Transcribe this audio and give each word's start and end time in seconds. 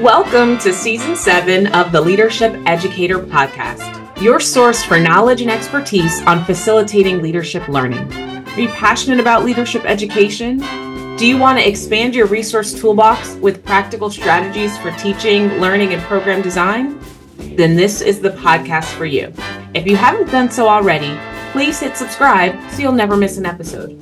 Welcome 0.00 0.56
to 0.60 0.72
season 0.72 1.14
seven 1.14 1.66
of 1.74 1.92
the 1.92 2.00
Leadership 2.00 2.54
Educator 2.64 3.18
Podcast, 3.18 4.22
your 4.22 4.40
source 4.40 4.82
for 4.82 4.98
knowledge 4.98 5.42
and 5.42 5.50
expertise 5.50 6.22
on 6.22 6.42
facilitating 6.46 7.20
leadership 7.20 7.68
learning. 7.68 8.10
Are 8.14 8.60
you 8.60 8.68
passionate 8.70 9.20
about 9.20 9.44
leadership 9.44 9.84
education? 9.84 10.56
Do 11.18 11.26
you 11.26 11.36
want 11.36 11.58
to 11.58 11.68
expand 11.68 12.14
your 12.14 12.24
resource 12.28 12.72
toolbox 12.72 13.34
with 13.42 13.62
practical 13.62 14.10
strategies 14.10 14.78
for 14.78 14.90
teaching, 14.92 15.48
learning, 15.58 15.92
and 15.92 16.00
program 16.04 16.40
design? 16.40 16.98
Then 17.36 17.76
this 17.76 18.00
is 18.00 18.20
the 18.20 18.30
podcast 18.30 18.94
for 18.94 19.04
you. 19.04 19.30
If 19.74 19.86
you 19.86 19.96
haven't 19.96 20.30
done 20.30 20.50
so 20.50 20.66
already, 20.66 21.14
please 21.52 21.78
hit 21.78 21.94
subscribe 21.94 22.58
so 22.70 22.78
you'll 22.78 22.92
never 22.92 23.18
miss 23.18 23.36
an 23.36 23.44
episode. 23.44 24.00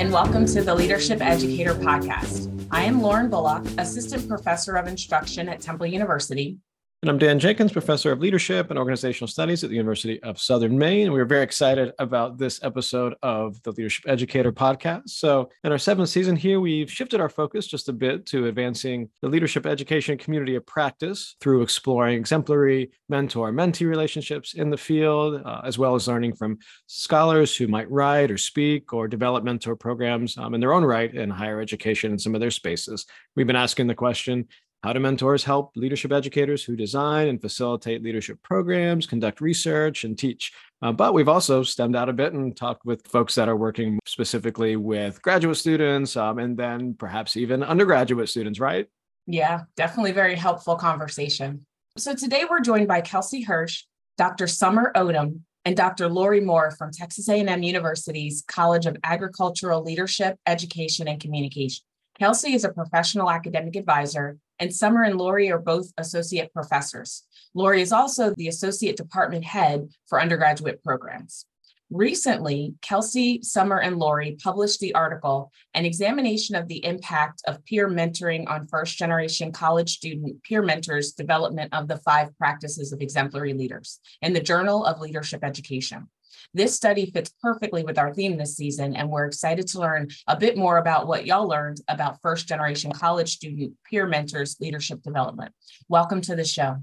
And 0.00 0.14
welcome 0.14 0.46
to 0.46 0.62
the 0.62 0.74
Leadership 0.74 1.20
Educator 1.20 1.74
Podcast. 1.74 2.50
I 2.70 2.84
am 2.84 3.02
Lauren 3.02 3.28
Bullock, 3.28 3.66
Assistant 3.76 4.26
Professor 4.26 4.76
of 4.76 4.86
Instruction 4.86 5.46
at 5.46 5.60
Temple 5.60 5.88
University, 5.88 6.56
and 7.02 7.08
I'm 7.08 7.16
Dan 7.16 7.38
Jenkins, 7.38 7.72
Professor 7.72 8.12
of 8.12 8.20
Leadership 8.20 8.68
and 8.68 8.78
Organizational 8.78 9.26
Studies 9.26 9.64
at 9.64 9.70
the 9.70 9.76
University 9.76 10.22
of 10.22 10.38
Southern 10.38 10.76
Maine. 10.76 11.06
And 11.06 11.14
we 11.14 11.20
are 11.20 11.24
very 11.24 11.42
excited 11.42 11.94
about 11.98 12.36
this 12.36 12.62
episode 12.62 13.14
of 13.22 13.62
the 13.62 13.70
Leadership 13.70 14.04
Educator 14.06 14.52
podcast. 14.52 15.08
So, 15.08 15.48
in 15.64 15.72
our 15.72 15.78
seventh 15.78 16.10
season 16.10 16.36
here, 16.36 16.60
we've 16.60 16.92
shifted 16.92 17.18
our 17.18 17.30
focus 17.30 17.66
just 17.66 17.88
a 17.88 17.94
bit 17.94 18.26
to 18.26 18.48
advancing 18.48 19.08
the 19.22 19.30
leadership 19.30 19.64
education 19.64 20.18
community 20.18 20.56
of 20.56 20.66
practice 20.66 21.36
through 21.40 21.62
exploring 21.62 22.18
exemplary 22.18 22.90
mentor 23.08 23.50
mentee 23.50 23.88
relationships 23.88 24.52
in 24.52 24.68
the 24.68 24.76
field, 24.76 25.40
uh, 25.42 25.62
as 25.64 25.78
well 25.78 25.94
as 25.94 26.06
learning 26.06 26.34
from 26.34 26.58
scholars 26.86 27.56
who 27.56 27.66
might 27.66 27.90
write 27.90 28.30
or 28.30 28.36
speak 28.36 28.92
or 28.92 29.08
develop 29.08 29.42
mentor 29.42 29.74
programs 29.74 30.36
um, 30.36 30.52
in 30.52 30.60
their 30.60 30.74
own 30.74 30.84
right 30.84 31.14
in 31.14 31.30
higher 31.30 31.62
education 31.62 32.12
in 32.12 32.18
some 32.18 32.34
of 32.34 32.42
their 32.42 32.50
spaces. 32.50 33.06
We've 33.36 33.46
been 33.46 33.56
asking 33.56 33.86
the 33.86 33.94
question 33.94 34.48
how 34.82 34.94
do 34.94 35.00
mentors 35.00 35.44
help 35.44 35.72
leadership 35.76 36.10
educators 36.10 36.64
who 36.64 36.74
design 36.74 37.28
and 37.28 37.40
facilitate 37.40 38.02
leadership 38.02 38.42
programs, 38.42 39.06
conduct 39.06 39.40
research, 39.42 40.04
and 40.04 40.18
teach? 40.18 40.52
Uh, 40.80 40.90
but 40.90 41.12
we've 41.12 41.28
also 41.28 41.62
stemmed 41.62 41.96
out 41.96 42.08
a 42.08 42.14
bit 42.14 42.32
and 42.32 42.56
talked 42.56 42.86
with 42.86 43.06
folks 43.06 43.34
that 43.34 43.48
are 43.48 43.56
working 43.56 43.98
specifically 44.06 44.76
with 44.76 45.20
graduate 45.20 45.58
students 45.58 46.16
um, 46.16 46.38
and 46.38 46.56
then 46.56 46.94
perhaps 46.94 47.36
even 47.36 47.62
undergraduate 47.62 48.28
students, 48.28 48.58
right? 48.58 48.86
Yeah, 49.26 49.60
definitely 49.76 50.12
very 50.12 50.34
helpful 50.34 50.76
conversation. 50.76 51.66
So 51.98 52.14
today 52.14 52.44
we're 52.48 52.60
joined 52.60 52.88
by 52.88 53.02
Kelsey 53.02 53.42
Hirsch, 53.42 53.84
Dr. 54.16 54.46
Summer 54.46 54.92
Odom, 54.96 55.40
and 55.66 55.76
Dr. 55.76 56.08
Lori 56.08 56.40
Moore 56.40 56.70
from 56.70 56.90
Texas 56.90 57.28
A&M 57.28 57.62
University's 57.62 58.42
College 58.48 58.86
of 58.86 58.96
Agricultural 59.04 59.82
Leadership, 59.82 60.38
Education, 60.46 61.06
and 61.06 61.20
Communication. 61.20 61.84
Kelsey 62.20 62.52
is 62.52 62.64
a 62.64 62.68
professional 62.68 63.30
academic 63.30 63.76
advisor 63.76 64.36
and 64.58 64.74
Summer 64.74 65.04
and 65.04 65.16
Lori 65.16 65.50
are 65.50 65.58
both 65.58 65.90
associate 65.96 66.52
professors. 66.52 67.22
Lori 67.54 67.80
is 67.80 67.92
also 67.92 68.34
the 68.36 68.48
associate 68.48 68.98
department 68.98 69.42
head 69.42 69.88
for 70.06 70.20
undergraduate 70.20 70.84
programs. 70.84 71.46
Recently, 71.90 72.74
Kelsey, 72.82 73.40
Summer, 73.42 73.80
and 73.80 73.98
Lori 73.98 74.36
published 74.44 74.80
the 74.80 74.94
article, 74.94 75.50
An 75.72 75.86
Examination 75.86 76.56
of 76.56 76.68
the 76.68 76.84
Impact 76.84 77.40
of 77.46 77.64
Peer 77.64 77.88
Mentoring 77.88 78.46
on 78.50 78.68
First 78.68 78.98
Generation 78.98 79.50
College 79.50 79.96
Student 79.96 80.42
Peer 80.42 80.60
Mentors 80.60 81.12
Development 81.12 81.72
of 81.72 81.88
the 81.88 81.96
Five 81.96 82.36
Practices 82.36 82.92
of 82.92 83.00
Exemplary 83.00 83.54
Leaders, 83.54 83.98
in 84.20 84.34
the 84.34 84.40
Journal 84.40 84.84
of 84.84 85.00
Leadership 85.00 85.42
Education. 85.42 86.06
This 86.54 86.74
study 86.74 87.10
fits 87.10 87.32
perfectly 87.42 87.84
with 87.84 87.98
our 87.98 88.14
theme 88.14 88.36
this 88.36 88.56
season, 88.56 88.96
and 88.96 89.10
we're 89.10 89.26
excited 89.26 89.66
to 89.68 89.80
learn 89.80 90.08
a 90.26 90.36
bit 90.36 90.56
more 90.56 90.78
about 90.78 91.06
what 91.06 91.26
y'all 91.26 91.48
learned 91.48 91.80
about 91.88 92.20
first 92.22 92.48
generation 92.48 92.92
college 92.92 93.36
student 93.36 93.74
peer 93.88 94.06
mentors 94.06 94.56
leadership 94.60 95.02
development. 95.02 95.52
Welcome 95.88 96.20
to 96.22 96.36
the 96.36 96.44
show. 96.44 96.76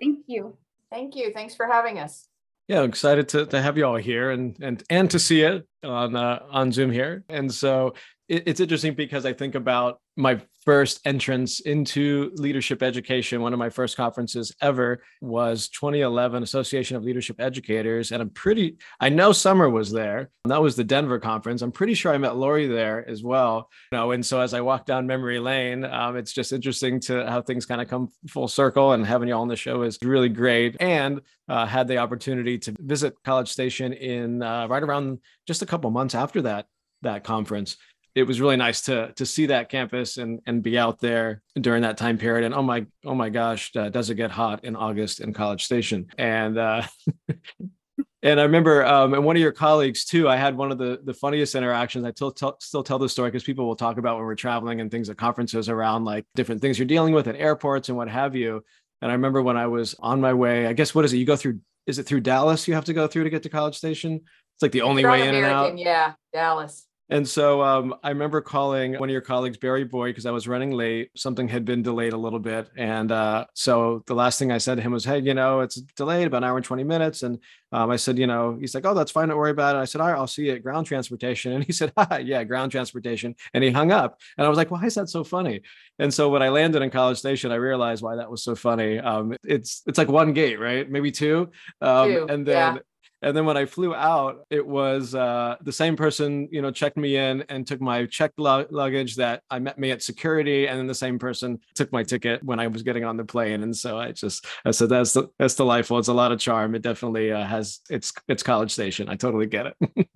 Thank 0.00 0.24
you. 0.26 0.56
Thank 0.90 1.16
you. 1.16 1.32
Thanks 1.32 1.54
for 1.54 1.66
having 1.66 1.98
us. 1.98 2.28
Yeah, 2.68 2.82
excited 2.82 3.28
to, 3.30 3.46
to 3.46 3.60
have 3.60 3.76
you 3.76 3.84
all 3.84 3.96
here 3.96 4.30
and 4.30 4.56
and 4.62 4.82
and 4.88 5.10
to 5.10 5.18
see 5.18 5.42
it 5.42 5.66
on 5.82 6.14
uh, 6.14 6.42
on 6.50 6.72
Zoom 6.72 6.90
here. 6.90 7.24
And 7.28 7.52
so 7.52 7.94
it, 8.28 8.44
it's 8.46 8.60
interesting 8.60 8.94
because 8.94 9.26
I 9.26 9.32
think 9.32 9.54
about 9.54 10.00
my 10.16 10.40
first 10.64 11.00
entrance 11.04 11.60
into 11.60 12.30
leadership 12.34 12.82
education. 12.82 13.42
One 13.42 13.52
of 13.52 13.58
my 13.58 13.70
first 13.70 13.96
conferences 13.96 14.54
ever 14.60 15.02
was 15.20 15.68
2011 15.68 16.42
Association 16.42 16.96
of 16.96 17.02
Leadership 17.02 17.40
Educators, 17.40 18.12
and 18.12 18.22
I'm 18.22 18.30
pretty. 18.30 18.76
I 19.00 19.08
know 19.08 19.32
Summer 19.32 19.68
was 19.68 19.90
there. 19.90 20.30
That 20.44 20.62
was 20.62 20.76
the 20.76 20.84
Denver 20.84 21.18
conference. 21.18 21.62
I'm 21.62 21.72
pretty 21.72 21.94
sure 21.94 22.12
I 22.12 22.18
met 22.18 22.36
Lori 22.36 22.66
there 22.66 23.08
as 23.08 23.22
well. 23.22 23.70
You 23.90 23.98
know, 23.98 24.10
and 24.12 24.24
so 24.24 24.40
as 24.40 24.54
I 24.54 24.60
walk 24.60 24.86
down 24.86 25.06
memory 25.06 25.38
lane, 25.38 25.84
um, 25.84 26.16
it's 26.16 26.32
just 26.32 26.52
interesting 26.52 27.00
to 27.00 27.26
how 27.26 27.42
things 27.42 27.66
kind 27.66 27.80
of 27.80 27.88
come 27.88 28.10
full 28.28 28.48
circle. 28.48 28.92
And 28.92 29.06
having 29.06 29.28
you 29.28 29.34
all 29.34 29.42
on 29.42 29.48
the 29.48 29.56
show 29.56 29.82
is 29.82 29.98
really 30.02 30.28
great. 30.28 30.76
And 30.80 31.20
uh, 31.48 31.66
had 31.66 31.88
the 31.88 31.98
opportunity 31.98 32.58
to 32.58 32.74
visit 32.78 33.14
College 33.24 33.48
Station 33.50 33.92
in 33.92 34.42
uh, 34.42 34.68
right 34.68 34.82
around 34.82 35.18
just 35.46 35.62
a 35.62 35.66
couple 35.66 35.90
months 35.90 36.14
after 36.14 36.42
that 36.42 36.66
that 37.02 37.24
conference 37.24 37.76
it 38.14 38.24
was 38.24 38.40
really 38.40 38.56
nice 38.56 38.82
to 38.82 39.12
to 39.14 39.24
see 39.24 39.46
that 39.46 39.68
campus 39.68 40.18
and 40.18 40.40
and 40.46 40.62
be 40.62 40.78
out 40.78 41.00
there 41.00 41.42
during 41.60 41.82
that 41.82 41.96
time 41.96 42.18
period. 42.18 42.44
And 42.44 42.54
oh 42.54 42.62
my 42.62 42.86
oh 43.04 43.14
my 43.14 43.30
gosh 43.30 43.74
uh, 43.76 43.88
does 43.88 44.10
it 44.10 44.16
get 44.16 44.30
hot 44.30 44.64
in 44.64 44.76
august 44.76 45.20
in 45.20 45.32
college 45.32 45.64
station? 45.64 46.06
And 46.18 46.58
uh 46.58 46.82
and 48.22 48.38
i 48.38 48.42
remember 48.44 48.84
um 48.86 49.14
and 49.14 49.24
one 49.24 49.36
of 49.36 49.42
your 49.42 49.52
colleagues 49.52 50.04
too 50.04 50.28
i 50.28 50.36
had 50.36 50.56
one 50.56 50.70
of 50.70 50.78
the 50.78 51.00
the 51.04 51.14
funniest 51.14 51.54
interactions. 51.54 52.04
I 52.04 52.10
still 52.12 52.32
tell, 52.32 52.56
still 52.60 52.82
tell 52.82 52.98
the 52.98 53.08
story 53.08 53.30
because 53.30 53.44
people 53.44 53.66
will 53.66 53.76
talk 53.76 53.96
about 53.96 54.16
when 54.16 54.26
we're 54.26 54.34
traveling 54.34 54.80
and 54.80 54.90
things 54.90 55.08
at 55.08 55.16
conferences 55.16 55.68
around 55.68 56.04
like 56.04 56.26
different 56.34 56.60
things 56.60 56.78
you're 56.78 56.86
dealing 56.86 57.14
with 57.14 57.28
at 57.28 57.36
airports 57.36 57.88
and 57.88 57.96
what 57.96 58.08
have 58.08 58.36
you. 58.36 58.62
And 59.00 59.10
i 59.10 59.14
remember 59.14 59.42
when 59.42 59.56
i 59.56 59.66
was 59.66 59.94
on 60.00 60.20
my 60.20 60.34
way 60.34 60.66
i 60.66 60.74
guess 60.74 60.94
what 60.94 61.04
is 61.04 61.12
it? 61.12 61.16
You 61.16 61.26
go 61.26 61.36
through 61.36 61.60
is 61.86 61.98
it 61.98 62.04
through 62.04 62.20
dallas 62.20 62.68
you 62.68 62.74
have 62.74 62.84
to 62.84 62.92
go 62.92 63.06
through 63.06 63.24
to 63.24 63.30
get 63.30 63.42
to 63.44 63.48
college 63.48 63.76
station? 63.76 64.20
It's 64.54 64.62
like 64.62 64.72
the 64.72 64.82
only 64.82 65.04
way 65.04 65.26
in 65.26 65.34
and 65.34 65.46
out? 65.46 65.78
Yeah 65.78 66.12
dallas 66.32 66.86
and 67.12 67.28
so 67.28 67.60
um, 67.60 67.94
I 68.02 68.08
remember 68.08 68.40
calling 68.40 68.94
one 68.98 69.10
of 69.10 69.12
your 69.12 69.20
colleagues, 69.20 69.58
Barry 69.58 69.84
Boyd, 69.84 70.08
because 70.12 70.24
I 70.24 70.30
was 70.30 70.48
running 70.48 70.70
late. 70.70 71.10
Something 71.14 71.46
had 71.46 71.62
been 71.62 71.82
delayed 71.82 72.14
a 72.14 72.16
little 72.16 72.38
bit. 72.38 72.70
And 72.74 73.12
uh, 73.12 73.44
so 73.52 74.02
the 74.06 74.14
last 74.14 74.38
thing 74.38 74.50
I 74.50 74.56
said 74.56 74.76
to 74.76 74.82
him 74.82 74.92
was, 74.92 75.04
Hey, 75.04 75.18
you 75.18 75.34
know, 75.34 75.60
it's 75.60 75.74
delayed 75.74 76.26
about 76.26 76.38
an 76.38 76.44
hour 76.44 76.56
and 76.56 76.64
20 76.64 76.84
minutes. 76.84 77.22
And 77.22 77.38
um, 77.70 77.90
I 77.90 77.96
said, 77.96 78.16
You 78.16 78.26
know, 78.26 78.56
he's 78.58 78.74
like, 78.74 78.86
Oh, 78.86 78.94
that's 78.94 79.10
fine. 79.10 79.28
Don't 79.28 79.36
worry 79.36 79.50
about 79.50 79.76
it. 79.76 79.80
I 79.80 79.84
said, 79.84 80.00
All 80.00 80.08
right, 80.08 80.16
I'll 80.16 80.26
see 80.26 80.46
you 80.46 80.52
at 80.52 80.62
ground 80.62 80.86
transportation. 80.86 81.52
And 81.52 81.62
he 81.62 81.72
said, 81.74 81.92
Yeah, 82.22 82.44
ground 82.44 82.72
transportation. 82.72 83.34
And 83.52 83.62
he 83.62 83.70
hung 83.70 83.92
up. 83.92 84.18
And 84.38 84.46
I 84.46 84.48
was 84.48 84.56
like, 84.56 84.70
Why 84.70 84.84
is 84.84 84.94
that 84.94 85.10
so 85.10 85.22
funny? 85.22 85.60
And 85.98 86.14
so 86.14 86.30
when 86.30 86.42
I 86.42 86.48
landed 86.48 86.80
in 86.80 86.88
College 86.88 87.18
Station, 87.18 87.52
I 87.52 87.56
realized 87.56 88.02
why 88.02 88.16
that 88.16 88.30
was 88.30 88.42
so 88.42 88.54
funny. 88.54 88.98
Um, 88.98 89.36
it's 89.44 89.82
it's 89.86 89.98
like 89.98 90.08
one 90.08 90.32
gate, 90.32 90.58
right? 90.58 90.90
Maybe 90.90 91.10
two. 91.10 91.50
Um, 91.82 92.10
two 92.10 92.26
and 92.30 92.46
then 92.46 92.76
yeah. 92.76 92.80
And 93.22 93.36
then 93.36 93.46
when 93.46 93.56
I 93.56 93.64
flew 93.64 93.94
out, 93.94 94.44
it 94.50 94.66
was 94.66 95.14
uh, 95.14 95.56
the 95.62 95.72
same 95.72 95.96
person, 95.96 96.48
you 96.50 96.60
know, 96.60 96.70
checked 96.70 96.96
me 96.96 97.16
in 97.16 97.42
and 97.48 97.66
took 97.66 97.80
my 97.80 98.06
checked 98.06 98.38
luggage 98.38 99.16
that 99.16 99.42
I 99.48 99.60
met 99.60 99.78
me 99.78 99.92
at 99.92 100.02
security, 100.02 100.66
and 100.66 100.78
then 100.78 100.86
the 100.88 100.94
same 100.94 101.18
person 101.18 101.60
took 101.74 101.92
my 101.92 102.02
ticket 102.02 102.42
when 102.42 102.58
I 102.58 102.66
was 102.66 102.82
getting 102.82 103.04
on 103.04 103.16
the 103.16 103.24
plane. 103.24 103.62
And 103.62 103.76
so 103.76 103.96
I 103.98 104.12
just, 104.12 104.46
I 104.64 104.72
said, 104.72 104.88
that's 104.88 105.12
the, 105.12 105.28
that's 105.38 105.54
delightful. 105.54 105.98
It's 105.98 106.08
a 106.08 106.14
lot 106.14 106.32
of 106.32 106.40
charm. 106.40 106.74
It 106.74 106.82
definitely 106.82 107.32
uh, 107.32 107.44
has 107.44 107.80
its 107.88 108.12
its 108.28 108.42
College 108.42 108.72
Station. 108.72 109.08
I 109.08 109.14
totally 109.14 109.46
get 109.46 109.66
it. 109.66 109.76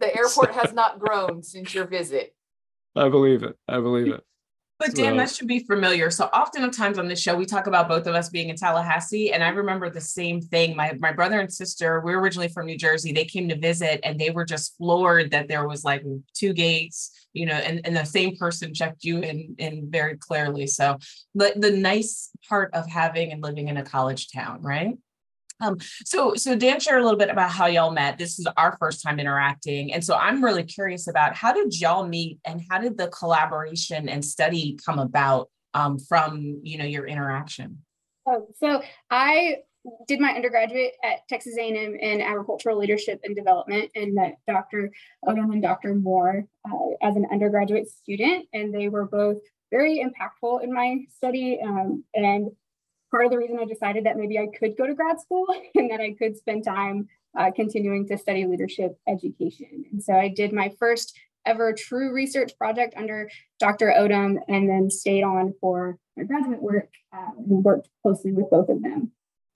the 0.00 0.16
airport 0.16 0.54
so, 0.54 0.60
has 0.60 0.72
not 0.72 1.00
grown 1.00 1.42
since 1.42 1.74
your 1.74 1.86
visit. 1.86 2.34
I 2.94 3.08
believe 3.08 3.42
it. 3.42 3.56
I 3.68 3.80
believe 3.80 4.08
it. 4.08 4.22
But 4.84 4.96
Dan, 4.96 5.16
that 5.16 5.30
should 5.30 5.46
be 5.46 5.60
familiar. 5.60 6.10
So 6.10 6.24
oftentimes 6.26 6.98
on 6.98 7.06
this 7.06 7.20
show, 7.20 7.36
we 7.36 7.46
talk 7.46 7.68
about 7.68 7.88
both 7.88 8.06
of 8.08 8.16
us 8.16 8.28
being 8.28 8.48
in 8.48 8.56
Tallahassee. 8.56 9.32
And 9.32 9.44
I 9.44 9.50
remember 9.50 9.88
the 9.90 10.00
same 10.00 10.40
thing. 10.40 10.74
My 10.74 10.96
my 10.98 11.12
brother 11.12 11.38
and 11.38 11.52
sister, 11.52 12.00
we 12.00 12.12
are 12.12 12.20
originally 12.20 12.48
from 12.48 12.66
New 12.66 12.76
Jersey. 12.76 13.12
They 13.12 13.24
came 13.24 13.48
to 13.48 13.56
visit 13.56 14.00
and 14.02 14.18
they 14.18 14.30
were 14.30 14.44
just 14.44 14.76
floored 14.76 15.30
that 15.30 15.46
there 15.46 15.68
was 15.68 15.84
like 15.84 16.02
two 16.34 16.52
gates, 16.52 17.12
you 17.32 17.46
know, 17.46 17.54
and, 17.54 17.80
and 17.84 17.96
the 17.96 18.04
same 18.04 18.36
person 18.36 18.74
checked 18.74 19.04
you 19.04 19.20
in 19.20 19.54
in 19.58 19.88
very 19.88 20.16
clearly. 20.16 20.66
So 20.66 20.98
the, 21.34 21.52
the 21.54 21.70
nice 21.70 22.30
part 22.48 22.74
of 22.74 22.88
having 22.88 23.30
and 23.30 23.40
living 23.40 23.68
in 23.68 23.76
a 23.76 23.84
college 23.84 24.32
town, 24.32 24.62
right? 24.62 24.96
Um, 25.62 25.78
so, 26.04 26.34
so 26.34 26.56
Dan, 26.56 26.80
share 26.80 26.98
a 26.98 27.02
little 27.02 27.18
bit 27.18 27.30
about 27.30 27.50
how 27.50 27.66
y'all 27.66 27.92
met. 27.92 28.18
This 28.18 28.38
is 28.38 28.46
our 28.56 28.76
first 28.78 29.02
time 29.02 29.20
interacting, 29.20 29.92
and 29.92 30.04
so 30.04 30.16
I'm 30.16 30.44
really 30.44 30.64
curious 30.64 31.06
about 31.06 31.36
how 31.36 31.52
did 31.52 31.78
y'all 31.80 32.06
meet, 32.06 32.40
and 32.44 32.60
how 32.68 32.80
did 32.80 32.98
the 32.98 33.08
collaboration 33.08 34.08
and 34.08 34.24
study 34.24 34.76
come 34.84 34.98
about 34.98 35.48
um, 35.74 35.98
from 35.98 36.60
you 36.62 36.78
know 36.78 36.84
your 36.84 37.06
interaction? 37.06 37.78
Oh, 38.26 38.48
so 38.58 38.82
I 39.10 39.58
did 40.06 40.20
my 40.20 40.30
undergraduate 40.30 40.92
at 41.02 41.26
Texas 41.28 41.56
A&M 41.58 41.96
in 41.96 42.20
agricultural 42.20 42.78
leadership 42.78 43.20
and 43.24 43.36
development, 43.36 43.90
and 43.94 44.14
met 44.14 44.38
Dr. 44.48 44.90
Odom 45.24 45.52
and 45.52 45.62
Dr. 45.62 45.94
Moore 45.94 46.44
uh, 46.68 47.06
as 47.06 47.16
an 47.16 47.26
undergraduate 47.30 47.88
student, 47.88 48.46
and 48.52 48.74
they 48.74 48.88
were 48.88 49.06
both 49.06 49.38
very 49.70 50.04
impactful 50.04 50.62
in 50.62 50.72
my 50.72 50.98
study 51.08 51.60
um, 51.64 52.04
and 52.14 52.50
part 53.12 53.26
of 53.26 53.30
the 53.30 53.38
reason 53.38 53.58
I 53.60 53.66
decided 53.66 54.04
that 54.06 54.16
maybe 54.16 54.38
I 54.38 54.48
could 54.58 54.76
go 54.76 54.86
to 54.86 54.94
grad 54.94 55.20
school 55.20 55.46
and 55.76 55.90
that 55.90 56.00
I 56.00 56.14
could 56.18 56.36
spend 56.36 56.64
time 56.64 57.08
uh, 57.38 57.50
continuing 57.54 58.08
to 58.08 58.18
study 58.18 58.46
leadership 58.46 58.98
education. 59.06 59.84
And 59.92 60.02
so 60.02 60.14
I 60.14 60.28
did 60.28 60.52
my 60.52 60.72
first 60.80 61.16
ever 61.44 61.72
true 61.72 62.12
research 62.12 62.56
project 62.58 62.94
under 62.96 63.30
Dr. 63.60 63.92
Odom 63.96 64.38
and 64.48 64.68
then 64.68 64.90
stayed 64.90 65.22
on 65.22 65.54
for 65.60 65.98
my 66.16 66.24
graduate 66.24 66.62
work 66.62 66.88
um, 67.12 67.34
and 67.38 67.64
worked 67.64 67.88
closely 68.02 68.32
with 68.32 68.50
both 68.50 68.68
of 68.68 68.82
them. 68.82 69.12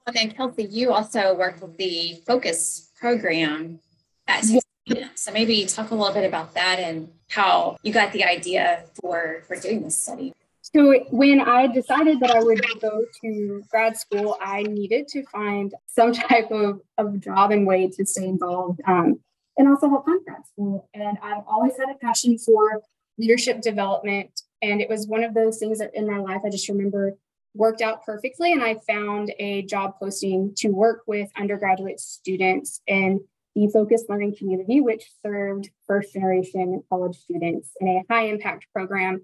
And 0.07 0.15
then 0.15 0.31
Kelsey, 0.31 0.65
you 0.65 0.93
also 0.93 1.35
worked 1.35 1.63
with 1.63 1.77
the 1.77 2.23
Focus 2.27 2.93
program 3.01 3.81
at 4.29 4.45
yeah. 4.87 5.09
So 5.17 5.33
maybe 5.33 5.67
talk 5.67 5.91
a 5.91 5.97
little 5.97 6.15
bit 6.15 6.25
about 6.25 6.55
that 6.55 6.79
and 6.79 7.09
how 7.29 7.77
you 7.83 7.93
got 7.93 8.13
the 8.13 8.23
idea 8.23 8.85
for, 9.01 9.43
for 9.49 9.57
doing 9.57 9.83
this 9.83 10.01
study. 10.01 10.33
So 10.75 10.95
when 11.11 11.41
I 11.41 11.69
decided 11.69 12.19
that 12.21 12.33
I 12.33 12.43
would 12.43 12.61
go 12.81 13.05
to 13.23 13.63
grad 13.71 13.97
school, 13.97 14.37
I 14.41 14.63
needed 14.63 15.07
to 15.09 15.25
find 15.27 15.73
some 15.87 16.13
type 16.29 16.51
of, 16.51 16.81
of 16.99 17.21
job 17.21 17.53
and 17.53 17.67
way 17.67 17.89
to 17.89 18.05
stay 18.05 18.25
involved 18.25 18.81
um, 18.87 19.21
and 19.57 19.69
also 19.69 19.89
help 19.89 20.07
fund 20.07 20.23
grad 20.27 20.45
school. 20.47 20.89
And 20.93 21.19
I've 21.23 21.45
always 21.47 21.75
had 21.79 21.95
a 21.95 21.99
passion 21.99 22.37
for 22.39 22.83
leadership 23.17 23.61
development. 23.61 24.43
And 24.61 24.81
it 24.81 24.89
was 24.89 25.07
one 25.07 25.23
of 25.23 25.35
those 25.35 25.59
things 25.59 25.79
that 25.79 25.95
in 25.95 26.11
my 26.11 26.19
life 26.19 26.43
I 26.45 26.51
just 26.51 26.69
remember 26.69 27.13
worked 27.55 27.81
out 27.81 28.05
perfectly. 28.05 28.53
And 28.53 28.63
I 28.63 28.77
found 28.89 29.33
a 29.39 29.63
job 29.63 29.95
posting 30.01 30.53
to 30.57 30.69
work 30.69 31.03
with 31.07 31.31
undergraduate 31.39 32.01
students 32.01 32.81
in 32.87 33.21
the 33.55 33.69
focused 33.69 34.11
learning 34.11 34.37
community, 34.37 34.81
which 34.81 35.05
served 35.25 35.71
first 35.87 36.13
generation 36.13 36.83
college 36.91 37.17
students 37.17 37.71
in 37.81 37.89
a 37.89 38.13
high 38.13 38.27
impact 38.27 38.67
program 38.75 39.23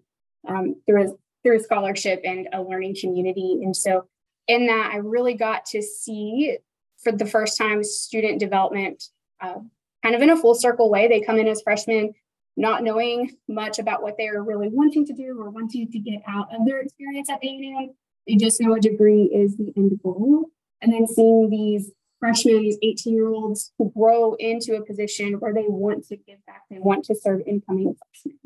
um, 0.49 0.77
through, 0.87 1.19
through 1.43 1.61
scholarship 1.61 2.21
and 2.25 2.49
a 2.53 2.62
learning 2.62 2.97
community. 3.00 3.61
And 3.62 3.77
so, 3.77 4.06
in 4.49 4.67
that, 4.67 4.91
I 4.93 4.97
really 4.97 5.35
got 5.35 5.65
to 5.67 5.83
see 5.83 6.56
for 7.03 7.12
the 7.12 7.27
first 7.27 7.56
time 7.56 7.83
student 7.85 8.41
development 8.41 9.05
uh, 9.41 9.59
kind 10.03 10.15
of 10.15 10.23
in 10.23 10.31
a 10.31 10.37
full 10.37 10.55
circle 10.55 10.91
way. 10.91 11.09
They 11.09 11.21
come 11.21 11.39
in 11.39 11.49
as 11.49 11.62
freshmen, 11.62 12.12
not 12.56 12.83
knowing 12.83 13.37
much 13.49 13.79
about 13.79 14.03
what 14.03 14.17
they 14.19 14.29
are 14.29 14.43
really 14.43 14.69
wanting 14.69 15.06
to 15.06 15.12
do 15.12 15.37
or 15.41 15.50
wanting 15.50 15.91
to 15.91 15.99
get 15.99 16.23
out 16.29 16.49
of 16.55 16.67
their 16.67 16.81
experience 16.81 17.31
at 17.31 17.43
A&M. 17.43 17.91
They 18.27 18.37
just 18.37 18.61
know 18.61 18.75
a 18.75 18.81
degree 18.81 19.25
is 19.25 19.56
the 19.56 19.73
end 19.77 19.99
goal. 20.03 20.47
And 20.81 20.93
then 20.93 21.06
seeing 21.06 21.50
these 21.50 21.91
freshmen, 22.19 22.61
these 22.61 22.79
18 22.83 23.15
year 23.15 23.29
olds 23.29 23.73
who 23.79 23.93
grow 23.97 24.35
into 24.35 24.77
a 24.77 24.85
position 24.85 25.35
where 25.35 25.55
they 25.55 25.67
want 25.67 26.06
to 26.09 26.17
give 26.17 26.44
back, 26.47 26.62
they 26.71 26.79
want 26.79 27.05
to 27.06 27.15
serve 27.15 27.43
incoming 27.47 27.94
freshmen. 27.97 28.39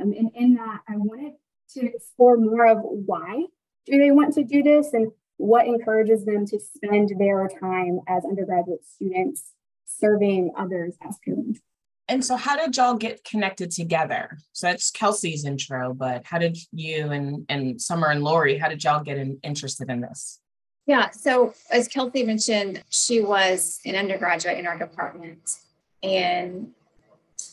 Um, 0.00 0.12
and 0.12 0.30
in 0.34 0.54
that, 0.54 0.80
I 0.88 0.96
wanted 0.96 1.32
to 1.74 1.86
explore 1.86 2.36
more 2.36 2.66
of 2.66 2.78
why 2.82 3.44
do 3.86 3.98
they 3.98 4.10
want 4.10 4.34
to 4.34 4.44
do 4.44 4.62
this 4.62 4.92
and 4.92 5.12
what 5.38 5.66
encourages 5.66 6.24
them 6.24 6.44
to 6.46 6.58
spend 6.58 7.12
their 7.18 7.48
time 7.60 8.00
as 8.06 8.24
undergraduate 8.24 8.84
students 8.84 9.52
serving 9.86 10.52
others 10.56 10.94
as 11.06 11.16
peers. 11.24 11.60
And 12.08 12.24
so, 12.24 12.36
how 12.36 12.56
did 12.56 12.76
y'all 12.76 12.94
get 12.94 13.22
connected 13.22 13.70
together? 13.70 14.38
So 14.52 14.66
that's 14.66 14.90
Kelsey's 14.90 15.44
intro, 15.44 15.92
but 15.92 16.24
how 16.24 16.38
did 16.38 16.56
you 16.72 17.10
and 17.10 17.44
and 17.48 17.80
Summer 17.80 18.08
and 18.08 18.24
Lori? 18.24 18.56
How 18.56 18.68
did 18.68 18.82
y'all 18.82 19.02
get 19.02 19.18
in, 19.18 19.38
interested 19.42 19.90
in 19.90 20.00
this? 20.00 20.40
Yeah. 20.86 21.10
So 21.10 21.52
as 21.70 21.86
Kelsey 21.86 22.24
mentioned, 22.24 22.82
she 22.88 23.20
was 23.20 23.78
an 23.84 23.94
undergraduate 23.94 24.56
in 24.56 24.66
our 24.66 24.78
department, 24.78 25.56
and 26.02 26.72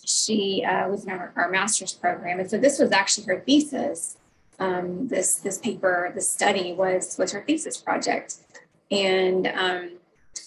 she 0.06 0.64
uh, 0.64 0.88
was 0.90 1.06
in 1.06 1.12
our, 1.12 1.32
our, 1.36 1.50
master's 1.50 1.94
program. 1.94 2.40
And 2.40 2.50
so 2.50 2.58
this 2.58 2.80
was 2.80 2.92
actually 2.92 3.28
her 3.28 3.40
thesis. 3.40 4.18
Um, 4.58 5.08
this 5.10 5.36
this 5.36 5.58
paper, 5.58 6.12
this 6.16 6.30
study 6.30 6.74
was 6.74 7.18
was 7.18 7.34
her 7.34 7.42
thesis 7.42 7.76
project, 7.76 8.38
and 8.90 9.48
um, 9.48 9.90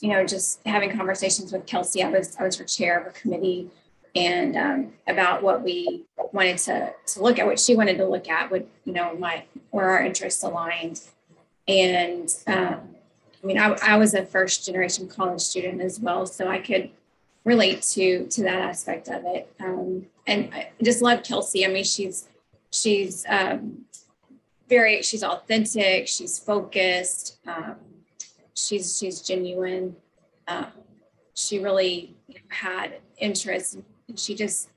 you 0.00 0.08
know, 0.08 0.24
just 0.24 0.60
having 0.64 0.96
conversations 0.96 1.52
with 1.52 1.66
Kelsey. 1.66 2.02
I 2.02 2.08
was 2.08 2.34
I 2.38 2.44
was 2.44 2.56
her 2.56 2.64
chair 2.64 2.98
of 2.98 3.06
a 3.06 3.10
committee, 3.10 3.70
and 4.16 4.56
um, 4.56 4.92
about 5.06 5.42
what 5.42 5.62
we 5.62 6.06
wanted 6.32 6.56
to 6.58 6.94
to 7.06 7.22
look 7.22 7.38
at, 7.38 7.44
what 7.44 7.60
she 7.60 7.76
wanted 7.76 7.98
to 7.98 8.08
look 8.08 8.30
at, 8.30 8.50
would 8.50 8.66
you 8.86 8.94
know, 8.94 9.14
my 9.16 9.44
where 9.70 9.90
our 9.90 10.02
interests 10.02 10.42
aligned 10.42 11.02
and 11.68 12.34
um, 12.46 12.80
I 13.42 13.46
mean, 13.46 13.58
I, 13.58 13.76
I 13.82 13.96
was 13.98 14.14
a 14.14 14.24
first 14.24 14.64
generation 14.64 15.06
college 15.06 15.42
student 15.42 15.80
as 15.80 16.00
well, 16.00 16.26
so 16.26 16.48
I 16.48 16.58
could 16.58 16.90
relate 17.48 17.80
to 17.82 18.26
to 18.26 18.42
that 18.42 18.60
aspect 18.60 19.08
of 19.08 19.24
it. 19.24 19.50
Um, 19.58 20.06
and 20.26 20.50
I 20.52 20.70
just 20.82 21.00
love 21.02 21.22
Kelsey. 21.24 21.64
I 21.64 21.68
mean, 21.68 21.84
she's 21.84 22.28
she's 22.70 23.24
um, 23.28 23.86
very 24.68 25.02
she's 25.02 25.24
authentic. 25.24 26.06
She's 26.06 26.38
focused. 26.38 27.38
Um, 27.46 27.76
she's 28.54 28.98
she's 28.98 29.22
genuine. 29.22 29.96
Um, 30.46 30.66
she 31.34 31.58
really 31.58 32.14
had 32.48 33.00
interest. 33.16 33.78
She 34.14 34.34
just 34.34 34.68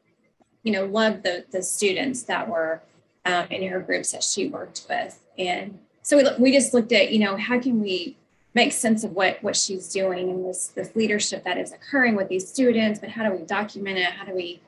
you 0.64 0.72
know 0.72 0.86
loved 0.86 1.24
the 1.24 1.46
the 1.52 1.62
students 1.62 2.24
that 2.24 2.48
were 2.48 2.82
um, 3.26 3.46
in 3.50 3.70
her 3.70 3.82
groups 3.82 4.14
that 4.14 4.24
she 4.24 4.48
worked 4.48 4.86
with, 4.90 5.20
and 5.38 5.78
so 6.04 6.18
we, 6.18 6.24
we 6.40 6.52
just 6.54 6.74
looked 6.74 6.94
at 6.94 7.12
you 7.12 7.20
know 7.20 7.36
how 7.36 7.60
can 7.60 7.82
we 7.82 8.18
make 8.54 8.72
sense 8.72 9.04
of 9.04 9.12
what 9.12 9.42
what 9.42 9.56
she's 9.56 9.88
doing 9.90 10.30
and 10.30 10.46
this 10.46 10.68
this 10.68 10.96
leadership 10.96 11.44
that 11.44 11.58
is 11.58 11.72
occurring 11.72 12.16
with 12.16 12.28
these 12.28 12.48
students 12.48 13.00
but 13.00 13.10
how 13.10 13.28
do 13.28 13.36
we 13.36 13.44
document 13.46 13.98
it? 13.98 14.12
How 14.12 14.26
do 14.26 14.36
we 14.36 14.62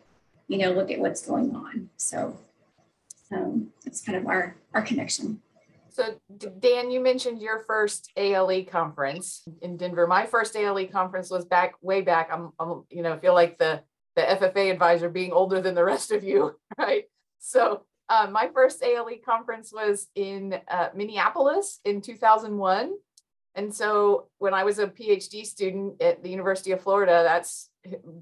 you 0.47 0.57
know 0.57 0.71
look 0.71 0.91
at 0.91 1.00
what's 1.00 1.25
going 1.25 1.56
on? 1.56 1.89
So 1.97 2.38
um, 3.31 3.69
it's 3.85 4.01
kind 4.01 4.18
of 4.18 4.27
our 4.27 4.56
our 4.74 4.81
connection. 4.81 5.41
So 5.89 6.19
dan 6.59 6.89
you 6.89 7.00
mentioned 7.00 7.41
your 7.41 7.59
first 7.59 8.12
ale 8.18 8.63
conference. 8.65 9.44
In 9.62 9.77
denver 9.77 10.07
my 10.07 10.25
first 10.25 10.56
ale 10.56 10.88
conference 10.88 11.30
was 11.30 11.45
back 11.45 11.74
way 11.81 12.01
back. 12.01 12.30
I'm, 12.31 12.51
I'm 12.59 12.83
you 12.89 13.01
know 13.01 13.18
feel 13.18 13.33
like 13.33 13.57
the 13.57 13.81
the 14.15 14.21
ffa 14.21 14.71
advisor 14.71 15.09
being 15.09 15.31
older 15.31 15.59
than 15.59 15.75
the 15.75 15.83
rest 15.83 16.12
of 16.12 16.24
you 16.24 16.56
right? 16.77 17.06
So 17.39 17.83
uh, 18.09 18.27
my 18.31 18.50
first 18.53 18.83
ale 18.83 19.09
conference 19.25 19.71
was 19.74 20.07
in 20.15 20.59
uh, 20.68 20.89
minneapolis 20.95 21.80
in 21.83 22.01
2001 22.01 22.94
and 23.56 23.74
so 23.74 24.28
when 24.40 24.54
I 24.54 24.64
was 24.64 24.80
a 24.80 24.88
PhD 24.88 25.46
student 25.46 26.02
at 26.02 26.24
the 26.24 26.30
University 26.30 26.72
of 26.72 26.82
Florida, 26.82 27.22
that's 27.24 27.70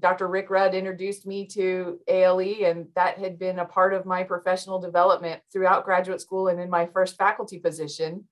Dr. 0.00 0.28
Rick 0.28 0.50
Rudd 0.50 0.74
introduced 0.74 1.26
me 1.26 1.46
to 1.48 1.98
ALE, 2.08 2.64
and 2.64 2.88
that 2.96 3.18
had 3.18 3.38
been 3.38 3.58
a 3.58 3.64
part 3.64 3.94
of 3.94 4.04
my 4.04 4.24
professional 4.24 4.80
development 4.80 5.40
throughout 5.52 5.84
graduate 5.84 6.20
school 6.20 6.48
and 6.48 6.60
in 6.60 6.68
my 6.68 6.86
first 6.86 7.16
faculty 7.16 7.58
position. 7.58 8.24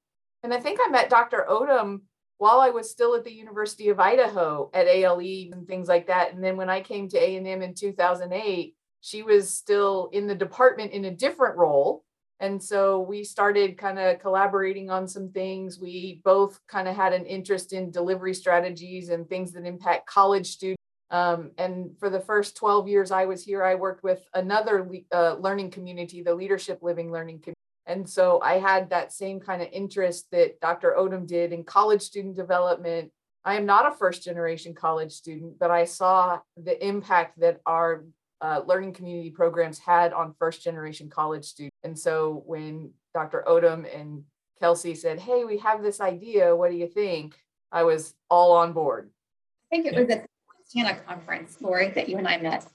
And 0.42 0.52
I 0.52 0.60
think 0.60 0.80
I 0.82 0.88
met 0.88 1.10
Dr. 1.10 1.46
Odom 1.48 2.00
while 2.38 2.60
I 2.60 2.70
was 2.70 2.90
still 2.90 3.14
at 3.14 3.24
the 3.24 3.32
University 3.32 3.90
of 3.90 4.00
Idaho 4.00 4.70
at 4.72 4.86
ALE 4.86 5.52
and 5.52 5.66
things 5.68 5.88
like 5.88 6.06
that. 6.08 6.32
And 6.32 6.42
then 6.42 6.56
when 6.56 6.70
I 6.70 6.80
came 6.80 7.08
to 7.08 7.18
A&M 7.18 7.62
in 7.62 7.74
2008, 7.74 8.74
she 9.02 9.22
was 9.22 9.50
still 9.50 10.08
in 10.12 10.26
the 10.26 10.34
department 10.34 10.92
in 10.92 11.04
a 11.04 11.10
different 11.10 11.56
role 11.56 12.04
and 12.40 12.62
so 12.62 13.00
we 13.00 13.22
started 13.22 13.76
kind 13.76 13.98
of 13.98 14.18
collaborating 14.18 14.88
on 14.88 15.06
some 15.06 15.28
things. 15.28 15.78
We 15.78 16.22
both 16.24 16.58
kind 16.66 16.88
of 16.88 16.96
had 16.96 17.12
an 17.12 17.26
interest 17.26 17.74
in 17.74 17.90
delivery 17.90 18.32
strategies 18.32 19.10
and 19.10 19.28
things 19.28 19.52
that 19.52 19.66
impact 19.66 20.06
college 20.06 20.46
students. 20.46 20.80
Um, 21.10 21.50
and 21.58 21.90
for 21.98 22.08
the 22.08 22.20
first 22.20 22.56
12 22.56 22.88
years 22.88 23.10
I 23.10 23.26
was 23.26 23.44
here, 23.44 23.62
I 23.62 23.74
worked 23.74 24.02
with 24.02 24.26
another 24.32 24.88
uh, 25.12 25.34
learning 25.34 25.70
community, 25.70 26.22
the 26.22 26.34
Leadership 26.34 26.78
Living 26.82 27.12
Learning 27.12 27.40
Community. 27.40 27.54
And 27.84 28.08
so 28.08 28.40
I 28.40 28.54
had 28.54 28.88
that 28.90 29.12
same 29.12 29.38
kind 29.40 29.60
of 29.60 29.68
interest 29.72 30.28
that 30.32 30.60
Dr. 30.60 30.94
Odom 30.98 31.26
did 31.26 31.52
in 31.52 31.64
college 31.64 32.02
student 32.02 32.36
development. 32.36 33.10
I 33.44 33.56
am 33.56 33.66
not 33.66 33.90
a 33.90 33.96
first 33.96 34.22
generation 34.22 34.74
college 34.74 35.12
student, 35.12 35.58
but 35.58 35.70
I 35.70 35.84
saw 35.84 36.38
the 36.56 36.86
impact 36.86 37.40
that 37.40 37.60
our 37.66 38.04
uh, 38.40 38.62
learning 38.66 38.92
community 38.92 39.30
programs 39.30 39.78
had 39.78 40.12
on 40.12 40.34
first 40.38 40.62
generation 40.62 41.10
college 41.10 41.44
students. 41.44 41.76
And 41.84 41.98
so 41.98 42.42
when 42.46 42.92
Dr. 43.14 43.44
Odom 43.46 43.86
and 43.94 44.24
Kelsey 44.58 44.94
said, 44.94 45.20
Hey, 45.20 45.44
we 45.44 45.58
have 45.58 45.82
this 45.82 46.00
idea. 46.00 46.54
What 46.54 46.70
do 46.70 46.76
you 46.76 46.86
think? 46.86 47.36
I 47.72 47.84
was 47.84 48.14
all 48.28 48.52
on 48.52 48.72
board. 48.72 49.10
I 49.70 49.76
think 49.76 49.86
it 49.86 49.94
was 49.94 50.10
at 50.10 50.22
the 50.22 50.82
Montana 50.82 51.00
conference, 51.00 51.58
Lori, 51.60 51.90
that 51.90 52.08
you 52.08 52.18
and 52.18 52.26
I 52.26 52.38
met. 52.38 52.66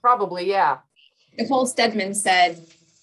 Probably, 0.00 0.48
yeah. 0.48 0.78
Nicole 1.38 1.66
Stedman 1.66 2.14
said, 2.14 2.60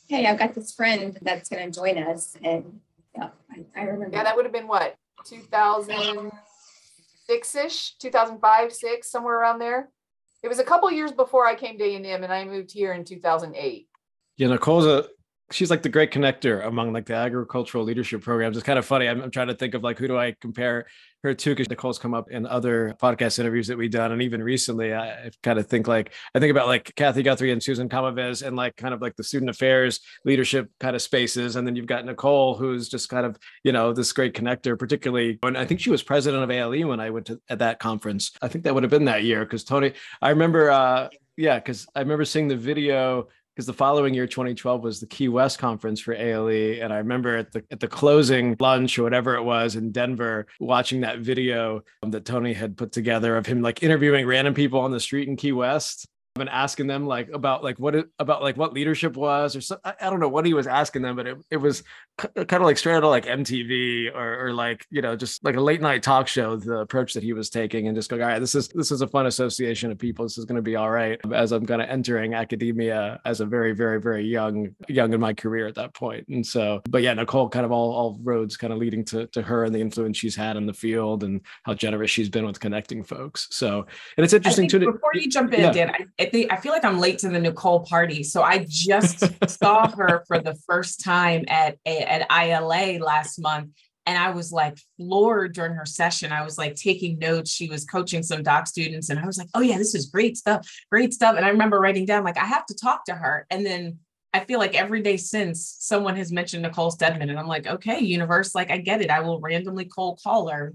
Hey, 0.07 0.25
I've 0.25 0.39
got 0.39 0.55
this 0.55 0.73
friend 0.73 1.17
that's 1.21 1.49
going 1.49 1.71
to 1.71 1.79
join 1.79 1.97
us. 1.97 2.35
And 2.43 2.81
yeah, 3.15 3.29
I, 3.51 3.63
I 3.79 3.83
remember. 3.83 4.17
Yeah, 4.17 4.23
that 4.23 4.35
would 4.35 4.45
have 4.45 4.53
been 4.53 4.67
what, 4.67 4.95
2006 5.25 7.55
ish, 7.55 7.97
2005, 7.97 8.73
six, 8.73 9.11
somewhere 9.11 9.39
around 9.39 9.59
there. 9.59 9.89
It 10.41 10.47
was 10.47 10.59
a 10.59 10.63
couple 10.63 10.89
years 10.91 11.11
before 11.11 11.45
I 11.45 11.55
came 11.55 11.77
to 11.77 11.83
A&M 11.83 12.23
and 12.23 12.31
I 12.31 12.45
moved 12.45 12.71
here 12.71 12.93
in 12.93 13.03
2008. 13.03 13.87
Yeah, 14.37 14.47
Nicole's 14.47 14.85
a 14.85 15.07
she's 15.51 15.69
like 15.69 15.81
the 15.81 15.89
great 15.89 16.11
connector 16.11 16.65
among 16.65 16.93
like 16.93 17.05
the 17.05 17.15
agricultural 17.15 17.83
leadership 17.83 18.21
programs. 18.21 18.57
It's 18.57 18.65
kind 18.65 18.79
of 18.79 18.85
funny. 18.85 19.07
I'm, 19.07 19.21
I'm 19.21 19.31
trying 19.31 19.47
to 19.47 19.55
think 19.55 19.73
of 19.73 19.83
like 19.83 19.97
who 19.97 20.07
do 20.07 20.17
I 20.17 20.35
compare 20.39 20.85
her 21.23 21.33
to 21.33 21.49
because 21.49 21.69
Nicole's 21.69 21.99
come 21.99 22.13
up 22.13 22.31
in 22.31 22.45
other 22.45 22.95
podcast 23.01 23.39
interviews 23.39 23.67
that 23.67 23.77
we've 23.77 23.91
done, 23.91 24.11
and 24.11 24.21
even 24.21 24.41
recently, 24.41 24.93
I, 24.93 25.31
kind 25.43 25.59
of 25.59 25.67
think 25.67 25.87
like 25.87 26.13
I 26.33 26.39
think 26.39 26.51
about 26.51 26.67
like 26.67 26.93
Kathy 26.95 27.23
Guthrie 27.23 27.51
and 27.51 27.61
Susan 27.61 27.89
Komives 27.89 28.45
and 28.45 28.55
like 28.55 28.75
kind 28.75 28.93
of 28.93 29.01
like 29.01 29.15
the 29.15 29.23
student 29.23 29.49
affairs 29.49 29.99
leadership 30.23 30.69
kind 30.79 30.95
of 30.95 31.01
spaces, 31.01 31.55
and 31.55 31.67
then 31.67 31.75
you've 31.75 31.87
got 31.87 32.05
Nicole, 32.05 32.55
who's 32.55 32.87
just 32.87 33.09
kind 33.09 33.25
of 33.25 33.37
you 33.63 33.71
know 33.71 33.91
this 33.91 34.13
great 34.13 34.33
connector, 34.33 34.77
particularly. 34.77 35.39
And 35.43 35.57
I 35.57 35.65
think 35.65 35.79
she 35.79 35.89
was 35.89 36.03
president 36.03 36.43
of 36.43 36.51
ALE 36.51 36.87
when 36.87 36.99
I 36.99 37.09
went 37.09 37.27
to 37.27 37.41
at 37.49 37.59
that 37.59 37.79
conference. 37.79 38.31
I 38.41 38.47
think 38.47 38.63
that 38.63 38.73
would 38.73 38.83
have 38.83 38.91
been 38.91 39.05
that 39.05 39.23
year 39.23 39.43
because 39.43 39.63
Tony. 39.63 39.93
I 40.21 40.29
remember, 40.29 40.71
uh, 40.71 41.09
yeah, 41.37 41.55
because 41.55 41.87
I 41.95 41.99
remember 41.99 42.25
seeing 42.25 42.47
the 42.47 42.55
video 42.55 43.27
because 43.59 43.67
the 43.67 43.73
following 43.73 44.13
year 44.13 44.25
2012 44.25 44.81
was 44.81 45.01
the 45.01 45.05
key 45.05 45.27
west 45.27 45.59
conference 45.59 45.99
for 45.99 46.13
ale 46.13 46.47
and 46.47 46.93
i 46.93 46.97
remember 46.97 47.35
at 47.35 47.51
the 47.51 47.61
at 47.71 47.81
the 47.81 47.89
closing 47.89 48.55
lunch 48.57 48.97
or 48.97 49.03
whatever 49.03 49.35
it 49.35 49.43
was 49.43 49.75
in 49.75 49.91
denver 49.91 50.47
watching 50.61 51.01
that 51.01 51.19
video 51.19 51.81
um, 52.01 52.09
that 52.09 52.23
tony 52.23 52.53
had 52.53 52.77
put 52.77 52.93
together 52.93 53.35
of 53.35 53.45
him 53.45 53.61
like 53.61 53.83
interviewing 53.83 54.25
random 54.25 54.53
people 54.53 54.79
on 54.79 54.91
the 54.91 54.99
street 55.01 55.27
in 55.27 55.35
key 55.35 55.51
west 55.51 56.07
been 56.39 56.47
asking 56.47 56.87
them 56.87 57.05
like 57.05 57.29
about 57.29 57.63
like 57.63 57.77
what 57.77 57.95
it 57.95 58.07
about 58.17 58.41
like 58.41 58.57
what 58.57 58.73
leadership 58.73 59.15
was 59.15 59.55
or 59.55 59.61
so, 59.61 59.77
I, 59.83 59.93
I 60.01 60.09
don't 60.09 60.19
know 60.19 60.29
what 60.29 60.45
he 60.45 60.53
was 60.53 60.67
asking 60.67 61.01
them, 61.03 61.15
but 61.15 61.27
it, 61.27 61.37
it 61.51 61.57
was 61.57 61.83
kind 62.17 62.53
of 62.53 62.63
like 62.63 62.77
straight 62.77 62.95
out 62.95 63.03
of 63.03 63.09
like 63.09 63.25
MTV 63.25 64.15
or, 64.15 64.47
or 64.47 64.53
like 64.53 64.85
you 64.89 65.01
know 65.01 65.15
just 65.15 65.43
like 65.43 65.55
a 65.55 65.61
late 65.61 65.81
night 65.81 66.03
talk 66.03 66.27
show. 66.27 66.55
The 66.55 66.79
approach 66.79 67.13
that 67.13 67.23
he 67.23 67.33
was 67.33 67.49
taking 67.49 67.87
and 67.87 67.95
just 67.95 68.09
going, 68.09 68.21
all 68.21 68.27
right, 68.27 68.39
this 68.39 68.55
is 68.55 68.69
this 68.69 68.91
is 68.91 69.01
a 69.01 69.07
fun 69.07 69.27
association 69.27 69.91
of 69.91 69.99
people. 69.99 70.25
This 70.25 70.37
is 70.37 70.45
going 70.45 70.55
to 70.55 70.61
be 70.61 70.75
all 70.75 70.89
right 70.89 71.19
as 71.33 71.51
I'm 71.51 71.65
kind 71.65 71.81
of 71.81 71.89
entering 71.89 72.33
academia 72.33 73.19
as 73.25 73.41
a 73.41 73.45
very 73.45 73.73
very 73.73 74.01
very 74.01 74.25
young 74.25 74.75
young 74.87 75.13
in 75.13 75.19
my 75.19 75.33
career 75.33 75.67
at 75.67 75.75
that 75.75 75.93
point. 75.93 76.27
And 76.29 76.45
so, 76.45 76.81
but 76.89 77.03
yeah, 77.03 77.13
Nicole 77.13 77.49
kind 77.49 77.65
of 77.65 77.71
all 77.71 77.91
all 77.91 78.19
roads 78.23 78.57
kind 78.57 78.73
of 78.73 78.79
leading 78.79 79.05
to 79.05 79.27
to 79.27 79.41
her 79.41 79.65
and 79.65 79.75
the 79.75 79.81
influence 79.81 80.17
she's 80.17 80.35
had 80.35 80.57
in 80.57 80.65
the 80.65 80.73
field 80.73 81.23
and 81.23 81.41
how 81.63 81.73
generous 81.73 82.11
she's 82.11 82.29
been 82.29 82.45
with 82.45 82.59
connecting 82.59 83.03
folks. 83.03 83.47
So 83.51 83.85
and 84.17 84.23
it's 84.23 84.33
interesting 84.33 84.67
too. 84.67 84.79
Before 84.79 85.11
you 85.13 85.29
jump 85.29 85.53
in, 85.53 85.61
yeah. 85.61 85.71
Dan, 85.71 85.89
I, 85.89 86.05
think 86.29 86.51
I 86.51 86.57
feel 86.57 86.71
like 86.71 86.85
I'm 86.85 86.99
late 86.99 87.19
to 87.19 87.29
the 87.29 87.39
Nicole 87.39 87.81
party. 87.81 88.23
So 88.23 88.41
I 88.41 88.65
just 88.67 89.23
saw 89.49 89.89
her 89.89 90.23
for 90.27 90.39
the 90.39 90.55
first 90.67 91.03
time 91.03 91.45
at 91.47 91.77
at 91.85 92.27
ILA 92.31 93.03
last 93.03 93.39
month. 93.39 93.71
And 94.05 94.17
I 94.17 94.31
was 94.31 94.51
like 94.51 94.77
floored 94.97 95.53
during 95.53 95.73
her 95.73 95.85
session. 95.85 96.31
I 96.31 96.43
was 96.43 96.57
like 96.57 96.75
taking 96.75 97.19
notes. 97.19 97.51
She 97.51 97.69
was 97.69 97.85
coaching 97.85 98.23
some 98.23 98.41
doc 98.41 98.65
students, 98.65 99.09
and 99.09 99.19
I 99.19 99.25
was 99.25 99.37
like, 99.37 99.49
"Oh 99.53 99.61
yeah, 99.61 99.77
this 99.77 99.93
is 99.93 100.07
great 100.07 100.35
stuff, 100.35 100.67
great 100.89 101.13
stuff." 101.13 101.35
And 101.35 101.45
I 101.45 101.49
remember 101.49 101.79
writing 101.79 102.05
down 102.05 102.23
like, 102.23 102.37
"I 102.37 102.45
have 102.45 102.65
to 102.67 102.75
talk 102.75 103.05
to 103.05 103.13
her." 103.13 103.45
And 103.51 103.63
then 103.63 103.99
I 104.33 104.39
feel 104.39 104.57
like 104.57 104.73
every 104.73 105.03
day 105.03 105.17
since 105.17 105.75
someone 105.79 106.15
has 106.15 106.31
mentioned 106.31 106.63
Nicole 106.63 106.89
Stedman, 106.89 107.29
and 107.29 107.37
I'm 107.37 107.47
like, 107.47 107.67
"Okay, 107.67 107.99
universe, 107.99 108.55
like 108.55 108.71
I 108.71 108.77
get 108.77 109.01
it. 109.01 109.11
I 109.11 109.19
will 109.19 109.39
randomly 109.41 109.85
cold 109.85 110.19
call 110.23 110.47
her 110.49 110.73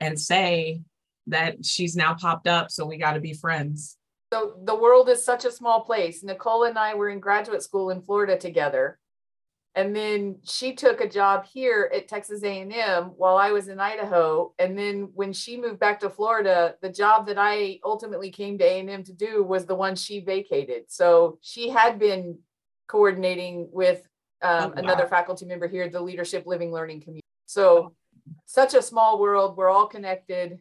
and 0.00 0.18
say 0.18 0.80
that 1.26 1.66
she's 1.66 1.96
now 1.96 2.14
popped 2.14 2.46
up, 2.46 2.70
so 2.70 2.86
we 2.86 2.96
got 2.96 3.12
to 3.12 3.20
be 3.20 3.34
friends." 3.34 3.98
So 4.32 4.54
the 4.62 4.74
world 4.74 5.08
is 5.08 5.24
such 5.24 5.44
a 5.44 5.50
small 5.50 5.80
place. 5.80 6.22
Nicole 6.22 6.64
and 6.64 6.78
I 6.78 6.94
were 6.94 7.08
in 7.08 7.18
graduate 7.18 7.62
school 7.62 7.90
in 7.90 8.02
Florida 8.02 8.38
together. 8.38 8.98
And 9.74 9.94
then 9.94 10.36
she 10.44 10.74
took 10.74 11.00
a 11.00 11.08
job 11.08 11.46
here 11.46 11.90
at 11.94 12.08
Texas 12.08 12.42
A&M 12.42 13.04
while 13.16 13.36
I 13.36 13.52
was 13.52 13.68
in 13.68 13.78
Idaho. 13.78 14.52
And 14.58 14.76
then 14.76 15.10
when 15.14 15.32
she 15.32 15.60
moved 15.60 15.78
back 15.78 16.00
to 16.00 16.10
Florida, 16.10 16.74
the 16.80 16.90
job 16.90 17.26
that 17.26 17.38
I 17.38 17.78
ultimately 17.84 18.30
came 18.30 18.58
to 18.58 18.64
A&M 18.64 19.04
to 19.04 19.12
do 19.12 19.44
was 19.44 19.66
the 19.66 19.76
one 19.76 19.94
she 19.94 20.20
vacated. 20.20 20.84
So 20.88 21.38
she 21.40 21.68
had 21.68 21.98
been 21.98 22.38
coordinating 22.88 23.68
with 23.72 24.08
um, 24.42 24.50
oh, 24.50 24.68
wow. 24.68 24.72
another 24.76 25.06
faculty 25.06 25.44
member 25.44 25.68
here, 25.68 25.88
the 25.88 26.00
Leadership 26.00 26.46
Living 26.46 26.72
Learning 26.72 27.00
Community. 27.00 27.26
So 27.46 27.94
such 28.46 28.74
a 28.74 28.82
small 28.82 29.20
world. 29.20 29.56
We're 29.56 29.70
all 29.70 29.86
connected. 29.86 30.58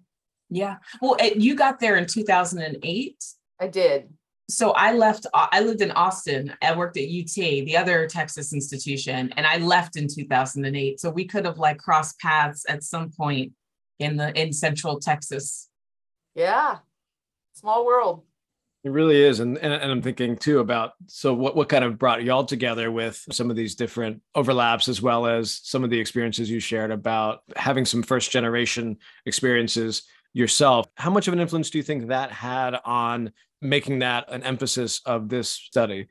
Yeah. 0.52 0.78
Well, 1.02 1.18
you 1.36 1.56
got 1.56 1.80
there 1.80 1.98
in 1.98 2.06
2008. 2.06 3.24
I 3.60 3.68
did. 3.68 4.10
So 4.50 4.72
I 4.72 4.94
left, 4.94 5.28
uh, 5.34 5.48
I 5.52 5.60
lived 5.60 5.82
in 5.82 5.92
Austin. 5.92 6.54
I 6.62 6.76
worked 6.76 6.98
at 6.98 7.04
UT, 7.04 7.36
the 7.36 7.78
other 7.78 8.08
Texas 8.08 8.52
institution, 8.52 9.32
and 9.38 9.46
I 9.46 9.58
left 9.58 9.96
in 9.96 10.08
2008. 10.08 11.00
So 11.00 11.12
we 11.12 11.26
could 11.26 11.46
have 11.46 11.60
like 11.60 11.78
crossed 11.78 12.20
paths 12.20 12.66
at 12.68 12.84
some 12.84 13.12
point 13.12 13.54
in 14.00 14.18
the 14.18 14.40
in 14.40 14.52
central 14.52 15.00
Texas. 15.00 15.70
Yeah. 16.34 16.78
Small 17.54 17.86
world. 17.86 18.24
It 18.84 18.92
really 18.92 19.22
is. 19.22 19.42
And, 19.42 19.58
and, 19.58 19.74
and 19.74 19.92
I'm 19.92 20.02
thinking 20.02 20.38
too 20.38 20.60
about 20.60 20.94
so 21.08 21.34
what, 21.34 21.56
what 21.56 21.68
kind 21.68 21.84
of 21.84 22.00
brought 22.00 22.24
y'all 22.24 22.46
together 22.46 22.92
with 22.92 23.24
some 23.30 23.50
of 23.50 23.58
these 23.58 23.76
different 23.76 24.22
overlaps, 24.36 24.88
as 24.88 25.02
well 25.02 25.28
as 25.28 25.60
some 25.64 25.84
of 25.84 25.90
the 25.90 26.00
experiences 26.00 26.50
you 26.50 26.62
shared 26.62 26.90
about 26.90 27.42
having 27.58 27.86
some 27.86 28.02
first 28.02 28.32
generation 28.32 28.98
experiences 29.26 30.04
yourself. 30.34 30.88
How 30.96 31.10
much 31.10 31.28
of 31.28 31.34
an 31.34 31.40
influence 31.42 31.70
do 31.70 31.78
you 31.78 31.84
think 31.84 32.08
that 32.08 32.32
had 32.32 32.76
on 32.86 33.34
making 33.62 34.00
that 34.00 34.32
an 34.32 34.44
emphasis 34.44 35.02
of 35.06 35.30
this 35.30 35.50
study? 35.50 36.08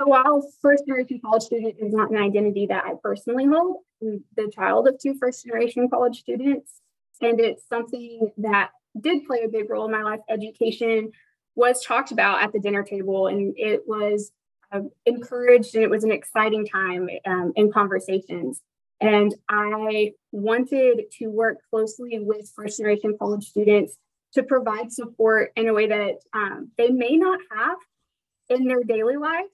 So 0.00 0.08
while 0.08 0.42
first 0.62 0.86
generation 0.86 1.20
college 1.22 1.42
student 1.42 1.76
is 1.78 1.92
not 1.92 2.10
an 2.10 2.16
identity 2.16 2.66
that 2.66 2.84
I 2.84 2.94
personally 3.02 3.44
hold, 3.44 3.78
I'm 4.02 4.24
the 4.36 4.50
child 4.50 4.88
of 4.88 4.98
two 4.98 5.14
first 5.20 5.44
generation 5.44 5.88
college 5.90 6.20
students. 6.20 6.80
And 7.20 7.38
it's 7.38 7.68
something 7.68 8.30
that 8.38 8.70
did 8.98 9.26
play 9.26 9.42
a 9.44 9.48
big 9.48 9.68
role 9.68 9.84
in 9.84 9.92
my 9.92 10.02
life. 10.02 10.20
Education 10.30 11.12
was 11.54 11.84
talked 11.84 12.12
about 12.12 12.42
at 12.42 12.52
the 12.52 12.58
dinner 12.58 12.82
table, 12.82 13.26
and 13.26 13.52
it 13.58 13.82
was 13.86 14.32
uh, 14.72 14.80
encouraged, 15.04 15.74
and 15.74 15.84
it 15.84 15.90
was 15.90 16.04
an 16.04 16.12
exciting 16.12 16.66
time 16.66 17.08
um, 17.26 17.52
in 17.56 17.70
conversations. 17.70 18.62
And 19.00 19.34
I 19.48 20.12
wanted 20.32 21.10
to 21.18 21.26
work 21.26 21.58
closely 21.70 22.18
with 22.20 22.50
first 22.54 22.78
generation 22.78 23.16
college 23.18 23.48
students 23.48 23.98
to 24.34 24.42
provide 24.42 24.92
support 24.92 25.52
in 25.56 25.68
a 25.68 25.74
way 25.74 25.88
that 25.88 26.16
um, 26.32 26.70
they 26.78 26.90
may 26.90 27.16
not 27.16 27.40
have 27.54 27.76
in 28.48 28.66
their 28.66 28.82
daily 28.82 29.16
lives 29.16 29.48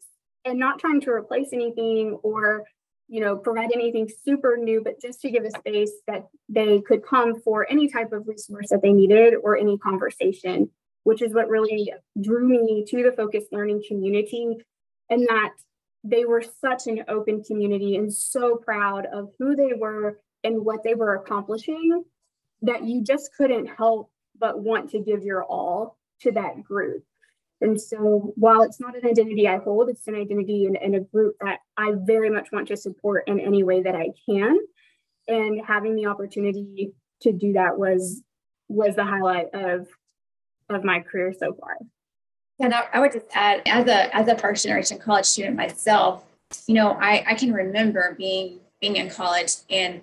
and 0.45 0.59
not 0.59 0.79
trying 0.79 1.01
to 1.03 1.11
replace 1.11 1.49
anything 1.53 2.19
or 2.23 2.65
you 3.09 3.21
know 3.21 3.37
provide 3.37 3.71
anything 3.73 4.09
super 4.25 4.57
new 4.57 4.83
but 4.83 5.01
just 5.01 5.21
to 5.21 5.31
give 5.31 5.45
a 5.45 5.51
space 5.51 5.93
that 6.07 6.27
they 6.49 6.81
could 6.81 7.05
come 7.05 7.41
for 7.41 7.71
any 7.71 7.89
type 7.89 8.13
of 8.13 8.27
resource 8.27 8.69
that 8.71 8.83
they 8.83 8.93
needed 8.93 9.35
or 9.43 9.57
any 9.57 9.79
conversation 9.79 10.69
which 11.05 11.23
is 11.23 11.33
what 11.33 11.49
really 11.49 11.93
drew 12.21 12.49
me 12.49 12.85
to 12.89 13.05
the 13.05 13.13
focused 13.13 13.53
learning 13.53 13.81
community 13.87 14.57
and 15.09 15.27
that 15.29 15.53
they 16.03 16.25
were 16.25 16.43
such 16.61 16.87
an 16.87 17.05
open 17.09 17.43
community 17.45 17.97
and 17.97 18.13
so 18.13 18.57
proud 18.57 19.07
of 19.13 19.31
who 19.39 19.55
they 19.55 19.73
were 19.73 20.19
and 20.43 20.65
what 20.65 20.83
they 20.83 20.95
were 20.95 21.15
accomplishing 21.15 22.03
that 22.63 22.85
you 22.85 23.03
just 23.03 23.31
couldn't 23.37 23.67
help 23.67 24.11
but 24.39 24.61
want 24.61 24.91
to 24.91 25.01
give 25.01 25.25
your 25.25 25.45
all 25.45 25.99
to 26.21 26.33
that 26.33 26.63
group. 26.63 27.05
And 27.61 27.81
so 27.81 28.33
while 28.37 28.63
it's 28.63 28.81
not 28.81 28.97
an 28.97 29.07
identity 29.07 29.49
I 29.49 29.59
hold, 29.59 29.89
it's 29.89 30.07
an 30.09 30.15
identity 30.15 30.67
in, 30.67 30.77
in 30.77 30.95
a 30.95 31.01
group 31.01 31.37
that 31.41 31.61
I 31.77 31.93
very 31.97 32.29
much 32.29 32.53
want 32.53 32.69
to 32.69 32.77
support 32.77 33.29
in 33.29 33.41
any 33.41 33.63
way 33.63 33.83
that 33.83 33.95
I 33.95 34.11
can. 34.29 34.59
And 35.27 35.61
having 35.67 35.97
the 35.97 36.07
opportunity 36.07 36.93
to 37.23 37.33
do 37.33 37.55
that 37.55 37.79
was 37.79 38.23
was 38.69 38.95
the 38.95 39.05
highlight 39.05 39.55
of 39.55 39.89
of 40.69 40.85
my 40.85 41.01
career 41.01 41.33
so 41.33 41.55
far. 41.55 41.79
And 42.59 42.75
I, 42.75 42.85
I 42.93 43.01
would 43.01 43.13
just 43.13 43.27
add, 43.33 43.63
as 43.67 43.87
a 43.87 44.15
as 44.15 44.29
a 44.29 44.37
first 44.37 44.65
generation 44.65 44.99
college 44.99 45.27
student 45.27 45.57
myself, 45.57 46.25
you 46.67 46.75
know, 46.75 46.93
I, 46.93 47.25
I 47.27 47.35
can 47.35 47.53
remember 47.53 48.15
being 48.19 48.61
being 48.81 48.97
in 48.97 49.09
college 49.09 49.53
and 49.71 50.03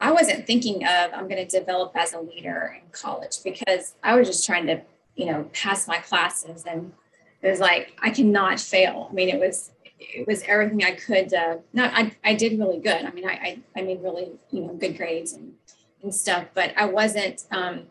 I 0.00 0.12
wasn't 0.12 0.46
thinking 0.46 0.84
of 0.84 1.12
I'm 1.12 1.28
going 1.28 1.46
to 1.46 1.58
develop 1.58 1.92
as 1.94 2.14
a 2.14 2.20
leader 2.20 2.76
in 2.82 2.90
college 2.90 3.42
because 3.44 3.94
I 4.02 4.14
was 4.14 4.26
just 4.26 4.46
trying 4.46 4.66
to, 4.66 4.80
you 5.14 5.26
know, 5.26 5.44
pass 5.52 5.86
my 5.86 5.98
classes 5.98 6.64
and 6.64 6.92
it 7.42 7.48
was 7.48 7.60
like 7.60 7.96
I 8.00 8.10
cannot 8.10 8.60
fail. 8.60 9.08
I 9.10 9.14
mean, 9.14 9.28
it 9.28 9.38
was 9.38 9.72
it 9.98 10.26
was 10.26 10.42
everything 10.46 10.82
I 10.82 10.92
could. 10.92 11.32
Uh, 11.32 11.58
not 11.72 11.92
I, 11.94 12.12
I 12.24 12.34
did 12.34 12.58
really 12.58 12.78
good. 12.78 13.04
I 13.04 13.10
mean, 13.10 13.28
I, 13.28 13.32
I 13.32 13.58
I 13.76 13.82
made 13.82 14.02
really 14.02 14.30
you 14.50 14.62
know 14.62 14.74
good 14.74 14.96
grades 14.96 15.32
and 15.32 15.54
and 16.02 16.14
stuff, 16.14 16.46
but 16.54 16.72
I 16.76 16.86
wasn't 16.86 17.44
um, 17.50 17.82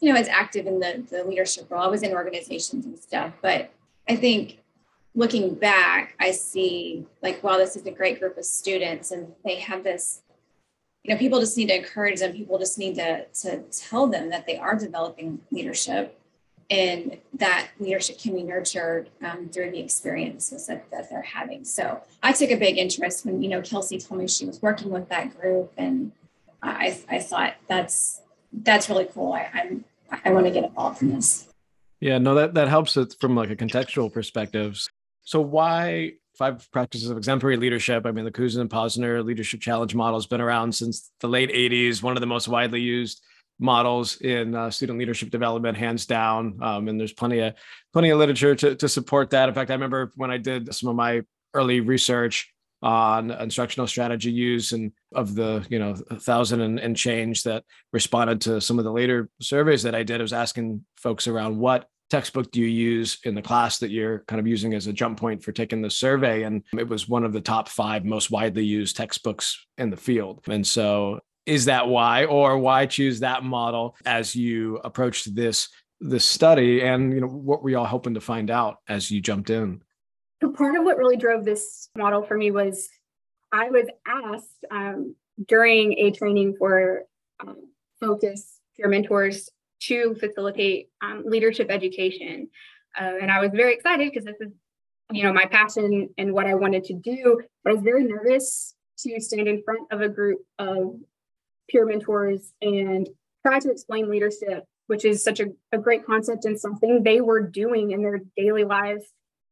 you 0.00 0.12
know 0.12 0.18
as 0.18 0.28
active 0.28 0.66
in 0.66 0.80
the 0.80 1.04
the 1.10 1.24
leadership 1.24 1.70
role. 1.70 1.82
I 1.82 1.88
was 1.88 2.02
in 2.02 2.12
organizations 2.12 2.86
and 2.86 2.98
stuff, 2.98 3.32
but 3.42 3.70
I 4.08 4.16
think 4.16 4.58
looking 5.14 5.54
back, 5.54 6.14
I 6.20 6.30
see 6.30 7.06
like 7.22 7.42
wow, 7.42 7.56
this 7.56 7.76
is 7.76 7.86
a 7.86 7.92
great 7.92 8.20
group 8.20 8.36
of 8.36 8.44
students, 8.44 9.10
and 9.10 9.32
they 9.44 9.56
have 9.56 9.84
this 9.84 10.22
you 11.08 11.14
know, 11.14 11.18
people 11.18 11.40
just 11.40 11.56
need 11.56 11.68
to 11.68 11.76
encourage 11.76 12.20
them. 12.20 12.34
People 12.34 12.58
just 12.58 12.78
need 12.78 12.96
to, 12.96 13.24
to 13.24 13.62
tell 13.72 14.06
them 14.06 14.28
that 14.28 14.44
they 14.46 14.58
are 14.58 14.76
developing 14.76 15.40
leadership 15.50 16.20
and 16.68 17.16
that 17.32 17.68
leadership 17.80 18.18
can 18.18 18.34
be 18.34 18.42
nurtured 18.42 19.08
um, 19.24 19.48
through 19.48 19.70
the 19.70 19.80
experiences 19.80 20.66
that, 20.66 20.90
that 20.90 21.08
they're 21.08 21.22
having. 21.22 21.64
So 21.64 22.02
I 22.22 22.32
took 22.32 22.50
a 22.50 22.56
big 22.56 22.76
interest 22.76 23.24
when, 23.24 23.42
you 23.42 23.48
know, 23.48 23.62
Kelsey 23.62 23.96
told 23.98 24.20
me 24.20 24.28
she 24.28 24.44
was 24.44 24.60
working 24.60 24.90
with 24.90 25.08
that 25.08 25.34
group 25.40 25.72
and 25.78 26.12
I, 26.62 26.98
I 27.08 27.20
thought 27.20 27.54
that's, 27.68 28.20
that's 28.52 28.90
really 28.90 29.06
cool. 29.06 29.32
I, 29.32 29.48
I'm, 29.54 29.86
I 30.26 30.30
want 30.30 30.44
to 30.44 30.52
get 30.52 30.64
involved 30.64 31.00
in 31.00 31.14
this. 31.14 31.48
Yeah, 32.00 32.18
no, 32.18 32.34
that, 32.34 32.52
that 32.52 32.68
helps 32.68 32.98
it 32.98 33.14
from 33.18 33.34
like 33.34 33.48
a 33.48 33.56
contextual 33.56 34.12
perspective. 34.12 34.78
So 35.22 35.40
why 35.40 36.12
five 36.38 36.70
practices 36.70 37.10
of 37.10 37.18
exemplary 37.18 37.56
leadership. 37.56 38.06
I 38.06 38.12
mean, 38.12 38.24
the 38.24 38.30
Kouzes 38.30 38.58
and 38.58 38.70
Posner 38.70 39.24
leadership 39.24 39.60
challenge 39.60 39.94
model 39.94 40.18
has 40.18 40.26
been 40.26 40.40
around 40.40 40.72
since 40.72 41.10
the 41.20 41.28
late 41.28 41.50
80s, 41.50 42.02
one 42.02 42.16
of 42.16 42.20
the 42.20 42.26
most 42.26 42.46
widely 42.46 42.80
used 42.80 43.22
models 43.58 44.20
in 44.20 44.54
uh, 44.54 44.70
student 44.70 44.98
leadership 45.00 45.30
development, 45.30 45.76
hands 45.76 46.06
down. 46.06 46.58
Um, 46.62 46.86
and 46.86 46.98
there's 46.98 47.12
plenty 47.12 47.40
of 47.40 47.54
plenty 47.92 48.10
of 48.10 48.18
literature 48.18 48.54
to, 48.54 48.76
to 48.76 48.88
support 48.88 49.30
that. 49.30 49.48
In 49.48 49.54
fact, 49.54 49.70
I 49.70 49.74
remember 49.74 50.12
when 50.14 50.30
I 50.30 50.38
did 50.38 50.72
some 50.72 50.88
of 50.88 50.96
my 50.96 51.22
early 51.54 51.80
research 51.80 52.52
on 52.80 53.32
instructional 53.32 53.88
strategy 53.88 54.30
use 54.30 54.70
and 54.70 54.92
of 55.12 55.34
the 55.34 55.66
you 55.68 55.80
know 55.80 55.94
thousand 56.20 56.60
and, 56.60 56.78
and 56.78 56.96
change 56.96 57.42
that 57.42 57.64
responded 57.92 58.40
to 58.42 58.60
some 58.60 58.78
of 58.78 58.84
the 58.84 58.92
later 58.92 59.28
surveys 59.40 59.82
that 59.82 59.96
I 59.96 60.04
did, 60.04 60.20
I 60.20 60.22
was 60.22 60.32
asking 60.32 60.84
folks 60.96 61.26
around 61.26 61.58
what 61.58 61.88
textbook 62.10 62.50
do 62.50 62.60
you 62.60 62.66
use 62.66 63.18
in 63.24 63.34
the 63.34 63.42
class 63.42 63.78
that 63.78 63.90
you're 63.90 64.20
kind 64.20 64.40
of 64.40 64.46
using 64.46 64.74
as 64.74 64.86
a 64.86 64.92
jump 64.92 65.18
point 65.18 65.42
for 65.42 65.52
taking 65.52 65.82
the 65.82 65.90
survey? 65.90 66.42
And 66.42 66.62
it 66.76 66.88
was 66.88 67.08
one 67.08 67.24
of 67.24 67.32
the 67.32 67.40
top 67.40 67.68
five 67.68 68.04
most 68.04 68.30
widely 68.30 68.64
used 68.64 68.96
textbooks 68.96 69.66
in 69.76 69.90
the 69.90 69.96
field. 69.96 70.40
And 70.48 70.66
so 70.66 71.20
is 71.46 71.64
that 71.66 71.88
why 71.88 72.24
or 72.24 72.58
why 72.58 72.86
choose 72.86 73.20
that 73.20 73.42
model 73.42 73.96
as 74.04 74.36
you 74.36 74.76
approached 74.78 75.34
this 75.34 75.68
this 76.00 76.24
study? 76.24 76.82
And 76.82 77.12
you 77.12 77.20
know 77.20 77.26
what 77.26 77.62
were 77.62 77.70
y'all 77.70 77.84
hoping 77.84 78.14
to 78.14 78.20
find 78.20 78.50
out 78.50 78.76
as 78.88 79.10
you 79.10 79.20
jumped 79.20 79.50
in? 79.50 79.82
So 80.40 80.50
part 80.50 80.76
of 80.76 80.84
what 80.84 80.98
really 80.98 81.16
drove 81.16 81.44
this 81.44 81.88
model 81.96 82.22
for 82.22 82.36
me 82.36 82.50
was 82.50 82.88
i 83.52 83.70
was 83.70 83.86
asked 84.06 84.64
um, 84.70 85.14
during 85.46 85.98
a 85.98 86.10
training 86.10 86.54
for 86.58 87.02
um, 87.40 87.56
focus 88.00 88.60
peer 88.76 88.88
mentors 88.88 89.48
to 89.80 90.14
facilitate 90.18 90.88
um, 91.02 91.22
leadership 91.26 91.70
education 91.70 92.48
uh, 93.00 93.12
and 93.20 93.30
i 93.30 93.40
was 93.40 93.50
very 93.54 93.74
excited 93.74 94.10
because 94.10 94.24
this 94.24 94.40
is 94.40 94.52
you 95.10 95.22
know 95.22 95.32
my 95.32 95.46
passion 95.46 96.08
and 96.18 96.32
what 96.32 96.46
i 96.46 96.54
wanted 96.54 96.84
to 96.84 96.94
do 96.94 97.40
but 97.64 97.70
i 97.70 97.74
was 97.74 97.82
very 97.82 98.04
nervous 98.04 98.74
to 98.98 99.20
stand 99.20 99.46
in 99.46 99.62
front 99.62 99.80
of 99.92 100.00
a 100.00 100.08
group 100.08 100.40
of 100.58 100.96
peer 101.68 101.86
mentors 101.86 102.52
and 102.62 103.08
try 103.46 103.58
to 103.58 103.70
explain 103.70 104.10
leadership, 104.10 104.64
which 104.86 105.04
is 105.04 105.22
such 105.22 105.40
a, 105.40 105.46
a 105.72 105.78
great 105.78 106.04
concept 106.04 106.44
and 106.44 106.58
something 106.58 107.02
they 107.02 107.20
were 107.20 107.40
doing 107.40 107.92
in 107.92 108.02
their 108.02 108.20
daily 108.36 108.64
lives, 108.64 109.04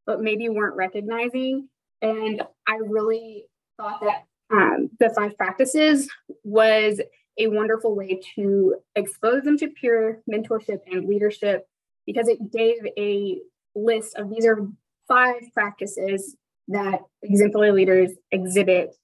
but 0.06 0.20
maybe 0.20 0.48
weren't 0.48 0.76
recognizing. 0.76 1.68
And 2.02 2.42
I 2.66 2.76
really 2.76 3.46
thought 3.76 4.00
that 4.00 4.24
um, 4.50 4.90
the 4.98 5.10
five 5.10 5.36
practices 5.36 6.08
was 6.44 7.00
a 7.38 7.48
wonderful 7.48 7.94
way 7.94 8.20
to 8.34 8.76
expose 8.94 9.42
them 9.42 9.58
to 9.58 9.68
peer 9.68 10.22
mentorship 10.30 10.80
and 10.90 11.06
leadership 11.06 11.66
because 12.06 12.28
it 12.28 12.52
gave 12.52 12.76
a 12.98 13.38
list 13.74 14.16
of 14.16 14.30
these 14.30 14.46
are 14.46 14.66
five 15.06 15.42
practices 15.52 16.36
that 16.68 17.00
exemplary 17.22 17.72
leaders 17.72 18.10
exhibit 18.32 18.94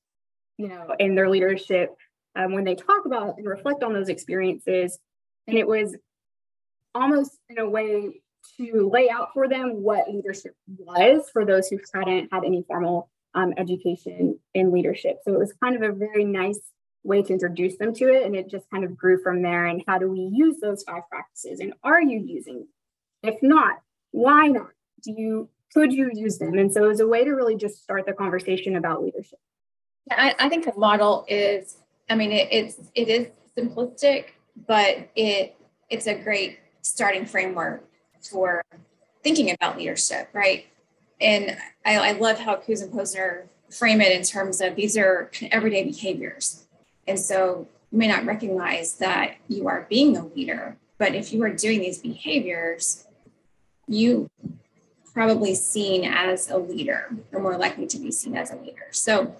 you 0.56 0.68
know 0.68 0.94
in 0.98 1.14
their 1.14 1.28
leadership 1.28 1.96
um, 2.36 2.52
when 2.52 2.64
they 2.64 2.74
talk 2.74 3.04
about 3.04 3.36
and 3.38 3.46
reflect 3.46 3.82
on 3.82 3.92
those 3.92 4.08
experiences. 4.08 4.98
And 5.46 5.58
it 5.58 5.66
was 5.66 5.96
almost 6.94 7.38
in 7.48 7.58
a 7.58 7.68
way 7.68 8.20
to 8.58 8.90
lay 8.92 9.08
out 9.08 9.28
for 9.32 9.48
them 9.48 9.82
what 9.82 10.08
leadership 10.12 10.54
was 10.66 11.28
for 11.32 11.44
those 11.44 11.68
who 11.68 11.78
hadn't 11.94 12.32
had 12.32 12.44
any 12.44 12.64
formal 12.66 13.08
um, 13.34 13.52
education 13.56 14.38
in 14.54 14.72
leadership. 14.72 15.18
So 15.24 15.32
it 15.32 15.38
was 15.38 15.54
kind 15.62 15.76
of 15.76 15.82
a 15.82 15.94
very 15.94 16.24
nice 16.24 16.60
way 17.04 17.22
to 17.22 17.32
introduce 17.32 17.76
them 17.78 17.92
to 17.94 18.08
it. 18.08 18.24
And 18.24 18.36
it 18.36 18.48
just 18.48 18.70
kind 18.70 18.84
of 18.84 18.96
grew 18.96 19.22
from 19.22 19.42
there. 19.42 19.66
And 19.66 19.82
how 19.86 19.98
do 19.98 20.08
we 20.08 20.20
use 20.20 20.58
those 20.60 20.82
five 20.82 21.02
practices? 21.10 21.60
And 21.60 21.74
are 21.82 22.00
you 22.00 22.20
using 22.20 22.60
them? 22.60 22.68
If 23.22 23.42
not, 23.42 23.80
why 24.10 24.48
not? 24.48 24.70
Do 25.02 25.12
you 25.12 25.48
could 25.72 25.92
you 25.92 26.10
use 26.12 26.38
them? 26.38 26.58
And 26.58 26.72
so 26.72 26.84
it 26.84 26.88
was 26.88 27.00
a 27.00 27.06
way 27.06 27.24
to 27.24 27.30
really 27.30 27.56
just 27.56 27.82
start 27.82 28.04
the 28.04 28.12
conversation 28.12 28.76
about 28.76 29.02
leadership. 29.02 29.38
I, 30.10 30.34
I 30.38 30.48
think 30.48 30.66
the 30.66 30.78
model 30.78 31.24
is 31.28 31.76
I 32.10 32.14
mean, 32.14 32.32
it, 32.32 32.48
it's 32.50 32.76
it 32.94 33.08
is 33.08 33.28
simplistic, 33.56 34.26
but 34.66 35.08
it 35.16 35.56
it's 35.88 36.06
a 36.06 36.14
great 36.14 36.58
starting 36.82 37.24
framework 37.24 37.88
for 38.20 38.62
thinking 39.22 39.50
about 39.52 39.78
leadership, 39.78 40.28
right? 40.32 40.66
And 41.20 41.56
I, 41.84 42.10
I 42.10 42.12
love 42.12 42.38
how 42.38 42.56
Kouzes 42.56 42.82
and 42.82 42.92
Posner 42.92 43.44
frame 43.70 44.00
it 44.00 44.12
in 44.12 44.22
terms 44.22 44.60
of 44.60 44.74
these 44.76 44.96
are 44.96 45.30
everyday 45.50 45.84
behaviors. 45.84 46.61
And 47.06 47.18
so 47.18 47.66
you 47.90 47.98
may 47.98 48.08
not 48.08 48.24
recognize 48.24 48.94
that 48.94 49.36
you 49.48 49.68
are 49.68 49.86
being 49.88 50.16
a 50.16 50.26
leader, 50.26 50.76
but 50.98 51.14
if 51.14 51.32
you 51.32 51.42
are 51.42 51.50
doing 51.50 51.80
these 51.80 51.98
behaviors, 51.98 53.06
you 53.88 54.30
probably 55.12 55.54
seen 55.54 56.04
as 56.04 56.50
a 56.50 56.56
leader 56.56 57.10
or 57.32 57.40
more 57.40 57.58
likely 57.58 57.86
to 57.86 57.98
be 57.98 58.10
seen 58.10 58.36
as 58.36 58.50
a 58.50 58.56
leader. 58.56 58.86
So 58.92 59.36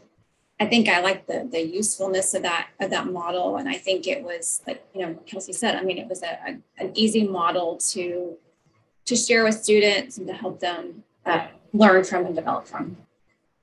I 0.61 0.67
think 0.67 0.89
I 0.89 1.01
like 1.01 1.27
the 1.27 1.49
the 1.51 1.61
usefulness 1.61 2.35
of 2.35 2.43
that 2.43 2.69
of 2.79 2.91
that 2.91 3.09
model, 3.09 3.57
and 3.57 3.69
I 3.69 3.75
think 3.75 4.07
it 4.07 4.23
was 4.23 4.63
like 4.67 4.85
you 4.95 5.05
know 5.05 5.15
Kelsey 5.27 5.53
said. 5.53 5.75
I 5.75 5.83
mean, 5.83 5.99
it 5.99 6.09
was 6.09 6.23
a, 6.23 6.39
a 6.47 6.59
an 6.79 6.93
easy 6.95 7.27
model 7.27 7.79
to 7.91 8.37
to 9.07 9.17
share 9.17 9.43
with 9.43 9.61
students 9.61 10.19
and 10.19 10.27
to 10.29 10.33
help 10.33 10.61
them 10.61 11.03
uh, 11.27 11.49
learn 11.73 12.05
from 12.05 12.27
and 12.27 12.37
develop 12.37 12.69
from. 12.69 12.97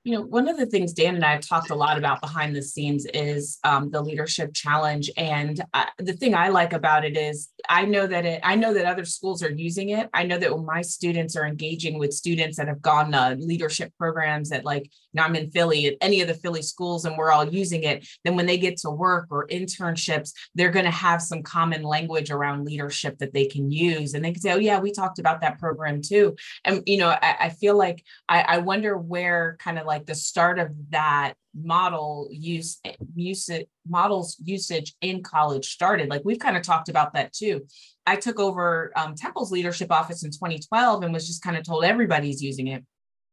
You 0.04 0.14
know, 0.14 0.22
one 0.22 0.48
of 0.48 0.58
the 0.58 0.66
things 0.66 0.94
Dan 0.94 1.16
and 1.16 1.26
I 1.26 1.32
have 1.32 1.42
talked 1.42 1.72
a 1.72 1.76
lot 1.76 1.98
about 1.98 2.22
behind 2.22 2.56
the 2.56 2.62
scenes 2.62 3.06
is 3.14 3.60
um, 3.64 3.92
the 3.92 4.02
leadership 4.02 4.54
challenge, 4.54 5.12
and 5.18 5.62
uh, 5.74 5.86
the 5.98 6.14
thing 6.14 6.34
I 6.34 6.50
like 6.50 6.74
about 6.74 7.04
it 7.04 7.18
is 7.18 7.50
I 7.68 7.86
know 7.86 8.08
that 8.08 8.26
it. 8.26 8.42
I 8.44 8.56
know 8.56 8.74
that 8.74 8.86
other 8.86 9.06
schools 9.06 9.44
are 9.44 9.52
using 9.52 9.90
it. 9.90 10.10
I 10.14 10.24
know 10.24 10.38
that 10.38 10.56
when 10.56 10.66
my 10.66 10.82
students 10.82 11.36
are 11.36 11.46
engaging 11.46 12.00
with 12.00 12.14
students 12.14 12.58
that 12.58 12.68
have 12.68 12.82
gone 12.82 13.12
to 13.12 13.36
leadership 13.40 13.92
programs 13.98 14.52
at 14.52 14.66
like, 14.66 14.84
you 14.84 14.92
know, 15.14 15.24
I'm 15.24 15.36
in 15.36 15.52
Philly 15.52 15.88
at 15.88 15.96
any 16.02 16.22
of 16.22 16.28
the 16.28 16.34
Philly 16.34 16.62
schools, 16.62 17.06
and 17.06 17.18
we're 17.18 17.32
all 17.32 17.48
using 17.48 17.84
it. 17.84 18.08
Then 18.24 18.36
when 18.36 18.46
they 18.46 18.58
get 18.58 18.78
to 18.78 18.90
work 18.90 19.28
or 19.32 19.48
internships, 19.48 20.32
they're 20.56 20.72
going 20.72 20.86
to 20.86 20.92
have 20.92 21.22
some 21.22 21.44
common 21.44 21.84
language 21.84 22.32
around 22.32 22.66
leadership 22.66 23.18
that 23.20 23.34
they 23.34 23.46
can 23.46 23.72
use, 23.72 24.14
and 24.14 24.24
they 24.24 24.32
can 24.32 24.42
say, 24.42 24.52
"Oh 24.54 24.58
yeah, 24.58 24.80
we 24.80 24.92
talked 24.92 25.20
about 25.20 25.42
that 25.42 25.60
program 25.60 26.02
too." 26.02 26.36
And 26.64 26.84
you 26.86 26.98
know, 26.98 27.10
I, 27.10 27.36
I 27.40 27.50
feel 27.50 27.78
like 27.78 28.04
I, 28.28 28.42
I 28.42 28.58
wonder 28.60 28.98
where 28.98 29.58
kind 29.60 29.80
of 29.80 29.86
like 29.86 30.06
the 30.06 30.16
start 30.16 30.60
of 30.60 30.70
that 30.90 31.34
model 31.56 32.28
use 32.32 32.80
usage 33.16 33.68
models 33.88 34.38
usage 34.44 34.96
in 35.02 35.24
college 35.24 35.68
started. 35.68 36.10
Like 36.10 36.22
we've 36.24 36.40
kind 36.40 36.58
of 36.58 36.64
talked 36.64 36.90
about 36.90 37.14
that 37.14 37.34
too. 37.34 37.66
I 38.06 38.16
took 38.16 38.40
over 38.40 38.92
um, 38.96 39.16
temple's 39.16 39.52
leadership 39.52 39.92
office 39.92 40.24
in 40.24 40.32
2012 40.32 41.04
and 41.04 41.14
was 41.14 41.28
just 41.28 41.44
kind 41.44 41.58
of 41.58 41.64
told 41.64 41.84
everybody's 41.84 42.42
using 42.42 42.68
it 42.68 42.84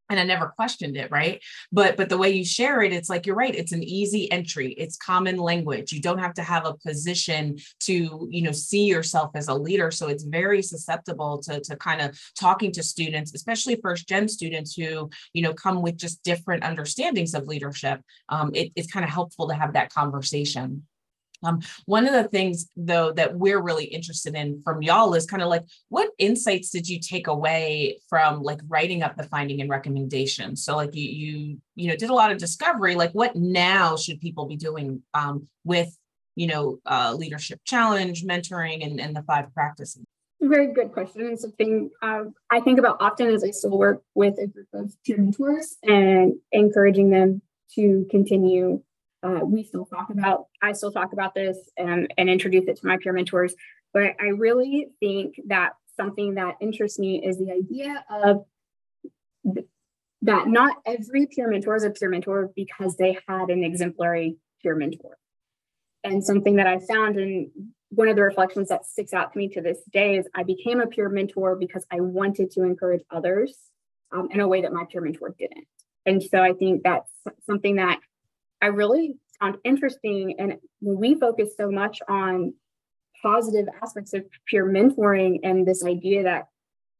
and 0.09 0.19
i 0.19 0.23
never 0.23 0.53
questioned 0.55 0.97
it 0.97 1.09
right? 1.11 1.41
But 1.71 1.97
but 1.97 2.09
the 2.09 2.17
way 2.17 2.31
you 2.31 2.45
share 2.45 2.81
it 2.81 2.93
it's 2.93 3.09
like 3.09 3.25
you're 3.25 3.35
right 3.35 3.55
it's 3.55 3.71
an 3.71 3.83
easy 3.83 4.31
entry 4.31 4.73
it's 4.73 4.97
common 4.97 5.37
language 5.37 5.91
you 5.91 6.01
don't 6.01 6.19
have 6.19 6.33
to 6.35 6.43
have 6.43 6.65
a 6.65 6.75
position 6.75 7.57
to 7.81 8.27
you 8.29 8.41
know 8.41 8.51
see 8.51 8.85
yourself 8.85 9.31
as 9.35 9.47
a 9.47 9.53
leader 9.53 9.91
so 9.91 10.07
it's 10.07 10.23
very 10.23 10.61
susceptible 10.61 11.39
to 11.43 11.59
to 11.61 11.75
kind 11.77 12.01
of 12.01 12.19
talking 12.39 12.71
to 12.71 12.83
students 12.83 13.33
especially 13.33 13.79
first 13.81 14.07
gen 14.07 14.27
students 14.27 14.75
who 14.75 15.09
you 15.33 15.41
know 15.41 15.53
come 15.53 15.81
with 15.81 15.97
just 15.97 16.23
different 16.23 16.63
understandings 16.63 17.33
of 17.33 17.47
leadership 17.47 18.01
um, 18.29 18.51
it, 18.53 18.71
it's 18.75 18.91
kind 18.91 19.05
of 19.05 19.11
helpful 19.11 19.47
to 19.47 19.55
have 19.55 19.73
that 19.73 19.93
conversation 19.93 20.83
um, 21.43 21.61
one 21.85 22.07
of 22.07 22.13
the 22.13 22.27
things 22.29 22.69
though 22.75 23.11
that 23.13 23.35
we're 23.35 23.61
really 23.61 23.85
interested 23.85 24.35
in 24.35 24.61
from 24.63 24.81
y'all 24.81 25.13
is 25.13 25.25
kind 25.25 25.43
of 25.43 25.49
like 25.49 25.63
what 25.89 26.09
insights 26.17 26.69
did 26.69 26.87
you 26.87 26.99
take 26.99 27.27
away 27.27 27.99
from 28.09 28.41
like 28.41 28.59
writing 28.67 29.03
up 29.03 29.15
the 29.15 29.23
finding 29.23 29.61
and 29.61 29.69
recommendation? 29.69 30.55
So 30.55 30.75
like 30.75 30.95
you 30.95 31.03
you 31.03 31.57
you 31.75 31.89
know 31.89 31.95
did 31.95 32.09
a 32.09 32.15
lot 32.15 32.31
of 32.31 32.37
discovery. 32.37 32.95
Like 32.95 33.11
what 33.11 33.35
now 33.35 33.97
should 33.97 34.19
people 34.19 34.45
be 34.45 34.55
doing 34.55 35.03
um, 35.13 35.47
with 35.63 35.95
you 36.35 36.47
know 36.47 36.79
uh, 36.85 37.13
leadership 37.15 37.61
challenge, 37.65 38.23
mentoring, 38.23 38.85
and 38.85 38.99
and 38.99 39.15
the 39.15 39.23
five 39.23 39.53
practices? 39.53 40.03
Very 40.39 40.71
good 40.71 40.91
question. 40.91 41.21
And 41.21 41.39
something 41.39 41.89
uh, 42.01 42.25
I 42.51 42.59
think 42.61 42.79
about 42.79 42.97
often 42.99 43.27
as 43.27 43.43
I 43.43 43.51
still 43.51 43.77
work 43.77 44.01
with 44.13 44.37
a 44.39 44.47
group 44.47 44.67
of 44.73 44.93
peer 45.03 45.17
mentors 45.17 45.77
and 45.83 46.33
encouraging 46.51 47.09
them 47.09 47.41
to 47.75 48.07
continue 48.09 48.81
uh, 49.23 49.39
we 49.43 49.63
still 49.63 49.85
talk 49.85 50.09
about, 50.09 50.47
I 50.61 50.73
still 50.73 50.91
talk 50.91 51.13
about 51.13 51.33
this 51.33 51.57
and, 51.77 52.13
and 52.17 52.29
introduce 52.29 52.67
it 52.67 52.77
to 52.77 52.87
my 52.87 52.97
peer 52.97 53.13
mentors. 53.13 53.55
But 53.93 54.15
I 54.19 54.27
really 54.27 54.89
think 54.99 55.35
that 55.47 55.71
something 55.95 56.35
that 56.35 56.55
interests 56.61 56.99
me 56.99 57.25
is 57.25 57.37
the 57.37 57.51
idea 57.51 58.05
of 58.09 58.45
th- 59.53 59.65
that 60.23 60.47
not 60.47 60.77
every 60.85 61.27
peer 61.27 61.49
mentor 61.49 61.75
is 61.75 61.83
a 61.83 61.89
peer 61.89 62.09
mentor 62.09 62.51
because 62.55 62.95
they 62.97 63.17
had 63.27 63.49
an 63.49 63.63
exemplary 63.63 64.37
peer 64.61 64.75
mentor. 64.75 65.17
And 66.03 66.23
something 66.23 66.55
that 66.57 66.67
I 66.67 66.79
found 66.79 67.17
in 67.17 67.51
one 67.89 68.07
of 68.07 68.15
the 68.15 68.21
reflections 68.21 68.69
that 68.69 68.85
sticks 68.85 69.13
out 69.13 69.33
to 69.33 69.37
me 69.37 69.47
to 69.49 69.61
this 69.61 69.79
day 69.91 70.17
is 70.17 70.27
I 70.35 70.43
became 70.43 70.81
a 70.81 70.87
peer 70.87 71.09
mentor 71.09 71.55
because 71.55 71.85
I 71.91 72.01
wanted 72.01 72.51
to 72.51 72.63
encourage 72.63 73.03
others 73.09 73.57
um, 74.11 74.29
in 74.31 74.39
a 74.39 74.47
way 74.47 74.61
that 74.61 74.73
my 74.73 74.85
peer 74.91 75.01
mentor 75.01 75.35
didn't. 75.37 75.67
And 76.05 76.21
so 76.21 76.41
I 76.41 76.53
think 76.53 76.83
that's 76.83 77.09
something 77.45 77.75
that 77.75 77.99
I 78.61 78.67
really 78.67 79.15
found 79.39 79.57
interesting. 79.63 80.35
And 80.39 80.57
we 80.81 81.15
focus 81.15 81.51
so 81.57 81.69
much 81.69 81.99
on 82.09 82.53
positive 83.21 83.67
aspects 83.81 84.13
of 84.13 84.23
peer 84.47 84.65
mentoring 84.65 85.39
and 85.43 85.65
this 85.65 85.83
idea 85.83 86.23
that 86.23 86.47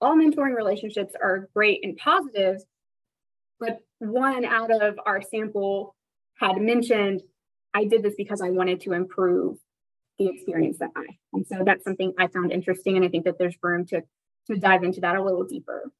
all 0.01 0.15
mentoring 0.15 0.55
relationships 0.55 1.13
are 1.21 1.49
great 1.55 1.83
and 1.83 1.97
positive, 1.97 2.57
but 3.59 3.79
one 3.99 4.45
out 4.45 4.71
of 4.71 4.99
our 5.05 5.21
sample 5.21 5.95
had 6.35 6.57
mentioned, 6.57 7.21
I 7.73 7.85
did 7.85 8.03
this 8.03 8.15
because 8.15 8.41
I 8.41 8.49
wanted 8.49 8.81
to 8.81 8.93
improve 8.93 9.57
the 10.19 10.27
experience 10.27 10.77
that 10.79 10.91
I. 10.95 11.05
And 11.33 11.45
so 11.47 11.63
that's 11.65 11.83
something 11.83 12.13
I 12.17 12.27
found 12.27 12.51
interesting. 12.51 12.95
And 12.95 13.05
I 13.05 13.09
think 13.09 13.25
that 13.25 13.37
there's 13.37 13.55
room 13.61 13.85
to 13.87 14.01
to 14.47 14.57
dive 14.57 14.83
into 14.83 15.01
that 15.01 15.15
a 15.15 15.21
little 15.21 15.43
deeper. 15.43 15.91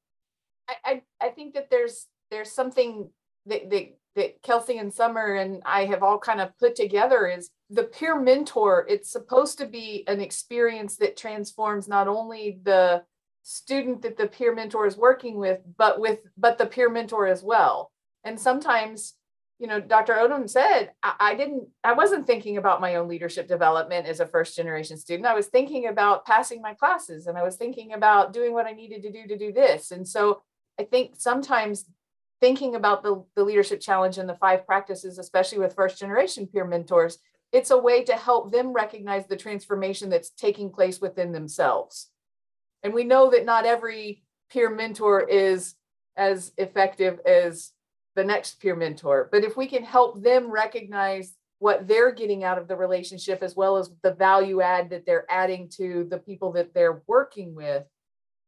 I, 0.68 0.74
I, 0.84 1.02
I 1.20 1.28
think 1.30 1.54
that 1.54 1.70
there's 1.70 2.06
there's 2.30 2.50
something 2.50 3.10
that, 3.46 3.70
that 3.70 3.97
that 4.18 4.42
Kelsey 4.42 4.78
and 4.78 4.92
Summer 4.92 5.34
and 5.34 5.62
I 5.64 5.84
have 5.84 6.02
all 6.02 6.18
kind 6.18 6.40
of 6.40 6.56
put 6.58 6.74
together 6.74 7.28
is 7.28 7.50
the 7.70 7.84
peer 7.84 8.20
mentor. 8.20 8.84
It's 8.88 9.12
supposed 9.12 9.58
to 9.58 9.66
be 9.66 10.02
an 10.08 10.20
experience 10.20 10.96
that 10.96 11.16
transforms 11.16 11.86
not 11.86 12.08
only 12.08 12.58
the 12.64 13.04
student 13.44 14.02
that 14.02 14.16
the 14.16 14.26
peer 14.26 14.52
mentor 14.52 14.86
is 14.86 14.96
working 14.96 15.38
with, 15.38 15.60
but 15.76 16.00
with 16.00 16.18
but 16.36 16.58
the 16.58 16.66
peer 16.66 16.90
mentor 16.90 17.28
as 17.28 17.44
well. 17.44 17.92
And 18.24 18.40
sometimes, 18.40 19.14
you 19.60 19.68
know, 19.68 19.80
Dr. 19.80 20.14
Odom 20.14 20.50
said, 20.50 20.90
I, 21.00 21.14
I 21.20 21.34
didn't, 21.36 21.68
I 21.84 21.92
wasn't 21.92 22.26
thinking 22.26 22.56
about 22.56 22.80
my 22.80 22.96
own 22.96 23.06
leadership 23.06 23.46
development 23.46 24.08
as 24.08 24.18
a 24.18 24.26
first 24.26 24.56
generation 24.56 24.96
student. 24.96 25.28
I 25.28 25.34
was 25.34 25.46
thinking 25.46 25.86
about 25.86 26.26
passing 26.26 26.60
my 26.60 26.74
classes 26.74 27.28
and 27.28 27.38
I 27.38 27.44
was 27.44 27.54
thinking 27.54 27.92
about 27.92 28.32
doing 28.32 28.52
what 28.52 28.66
I 28.66 28.72
needed 28.72 29.02
to 29.02 29.12
do 29.12 29.28
to 29.28 29.38
do 29.38 29.52
this. 29.52 29.92
And 29.92 30.06
so 30.06 30.42
I 30.78 30.82
think 30.82 31.14
sometimes 31.16 31.86
thinking 32.40 32.74
about 32.74 33.02
the, 33.02 33.24
the 33.34 33.44
leadership 33.44 33.80
challenge 33.80 34.18
and 34.18 34.28
the 34.28 34.36
five 34.36 34.66
practices, 34.66 35.18
especially 35.18 35.58
with 35.58 35.74
first 35.74 35.98
generation 35.98 36.46
peer 36.46 36.64
mentors, 36.64 37.18
it's 37.52 37.70
a 37.70 37.78
way 37.78 38.04
to 38.04 38.14
help 38.14 38.52
them 38.52 38.72
recognize 38.72 39.26
the 39.26 39.36
transformation 39.36 40.10
that's 40.10 40.30
taking 40.30 40.70
place 40.70 41.00
within 41.00 41.32
themselves. 41.32 42.10
And 42.82 42.92
we 42.92 43.04
know 43.04 43.30
that 43.30 43.44
not 43.44 43.64
every 43.64 44.22
peer 44.50 44.70
mentor 44.70 45.22
is 45.22 45.74
as 46.16 46.52
effective 46.58 47.20
as 47.26 47.72
the 48.16 48.24
next 48.24 48.60
peer 48.60 48.76
mentor. 48.76 49.28
But 49.30 49.44
if 49.44 49.56
we 49.56 49.66
can 49.66 49.84
help 49.84 50.22
them 50.22 50.50
recognize 50.50 51.34
what 51.60 51.88
they're 51.88 52.12
getting 52.12 52.44
out 52.44 52.58
of 52.58 52.68
the 52.68 52.76
relationship 52.76 53.42
as 53.42 53.56
well 53.56 53.76
as 53.76 53.90
the 54.02 54.12
value 54.12 54.60
add 54.60 54.90
that 54.90 55.06
they're 55.06 55.26
adding 55.30 55.68
to 55.76 56.06
the 56.10 56.18
people 56.18 56.52
that 56.52 56.74
they're 56.74 57.02
working 57.06 57.54
with, 57.54 57.84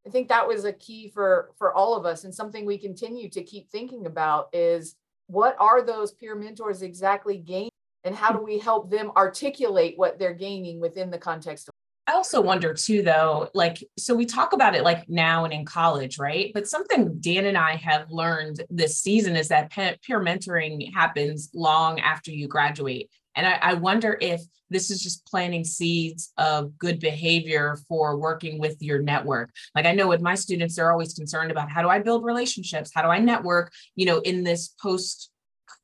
I 0.07 0.11
think 0.11 0.29
that 0.29 0.47
was 0.47 0.65
a 0.65 0.73
key 0.73 1.11
for 1.13 1.51
for 1.59 1.75
all 1.75 1.95
of 1.97 2.07
us 2.07 2.25
and 2.25 2.35
something 2.35 2.65
we 2.65 2.79
continue 2.79 3.29
to 3.31 3.43
keep 3.43 3.71
thinking 3.71 4.07
about 4.07 4.49
is 4.53 4.97
what 5.27 5.57
are 5.61 5.83
those 5.83 6.13
peer 6.13 6.35
mentors 6.35 6.83
exactly 6.83 7.37
gaining 7.37 7.71
and 8.05 8.15
how 8.15 8.33
do 8.33 8.43
we 8.43 8.59
help 8.59 8.91
them 8.91 9.13
articulate 9.17 9.95
what 9.97 10.19
they're 10.19 10.35
gaining 10.35 10.81
within 10.81 11.11
the 11.11 11.19
context 11.19 11.69
of 11.69 11.75
I 12.07 12.15
also 12.15 12.41
wonder 12.41 12.75
too, 12.75 13.03
though, 13.03 13.51
like, 13.55 13.85
so 13.97 14.17
we 14.17 14.27
talk 14.27 14.53
about 14.53 14.75
it 14.75 14.83
like 14.83 15.09
now 15.09 15.45
and 15.45 15.53
in 15.53 15.65
college, 15.65 16.19
right? 16.19 16.51
But 16.53 16.67
something 16.67 17.21
Dan 17.21 17.47
and 17.47 17.57
I 17.57 17.77
have 17.77 18.11
learned 18.11 18.65
this 18.69 18.99
season 18.99 19.37
is 19.37 19.47
that 19.49 19.71
peer 19.71 20.21
mentoring 20.21 20.93
happens 20.93 21.51
long 21.55 22.01
after 22.01 22.33
you 22.33 22.49
graduate. 22.49 23.11
And 23.37 23.47
I, 23.47 23.59
I, 23.63 23.75
wonder 23.75 24.19
if 24.21 24.41
this 24.71 24.91
is 24.91 25.03
just 25.03 25.27
planting 25.27 25.65
seeds 25.65 26.33
of 26.37 26.77
good 26.79 27.01
behavior 27.01 27.79
for 27.89 28.17
working 28.17 28.59
with 28.59 28.77
your 28.81 29.01
network. 29.03 29.51
Like 29.75 29.87
I 29.87 29.93
know 29.93 30.09
with 30.09 30.21
my 30.21 30.35
students, 30.35 30.77
they're 30.77 30.93
always 30.93 31.15
concerned 31.15 31.51
about 31.51 31.71
how 31.71 31.83
do 31.83 31.89
I 31.89 32.01
build 32.01 32.25
relationships? 32.25 32.91
How 32.95 33.03
do 33.03 33.09
I 33.09 33.19
network, 33.19 33.73
you 33.95 34.07
know, 34.07 34.19
in 34.19 34.45
this 34.45 34.69
post 34.81 35.31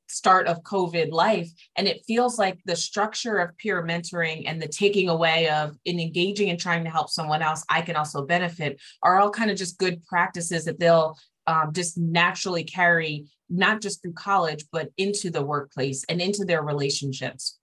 start 0.08 0.46
of 0.46 0.62
COVID 0.62 1.10
life. 1.10 1.50
And 1.76 1.86
it 1.86 2.04
feels 2.06 2.38
like 2.38 2.58
the 2.64 2.76
structure 2.76 3.38
of 3.38 3.56
peer 3.58 3.84
mentoring 3.84 4.44
and 4.46 4.60
the 4.60 4.68
taking 4.68 5.08
away 5.08 5.48
of 5.48 5.76
in 5.84 6.00
engaging 6.00 6.50
and 6.50 6.58
trying 6.58 6.84
to 6.84 6.90
help 6.90 7.10
someone 7.10 7.42
else, 7.42 7.64
I 7.68 7.82
can 7.82 7.96
also 7.96 8.24
benefit 8.24 8.80
are 9.02 9.18
all 9.18 9.30
kind 9.30 9.50
of 9.50 9.56
just 9.56 9.78
good 9.78 10.04
practices 10.06 10.64
that 10.64 10.78
they'll 10.78 11.18
um, 11.46 11.72
just 11.72 11.96
naturally 11.96 12.64
carry, 12.64 13.26
not 13.48 13.80
just 13.80 14.02
through 14.02 14.12
college, 14.14 14.64
but 14.72 14.90
into 14.96 15.30
the 15.30 15.44
workplace 15.44 16.04
and 16.08 16.20
into 16.20 16.44
their 16.44 16.62
relationships. 16.62 17.58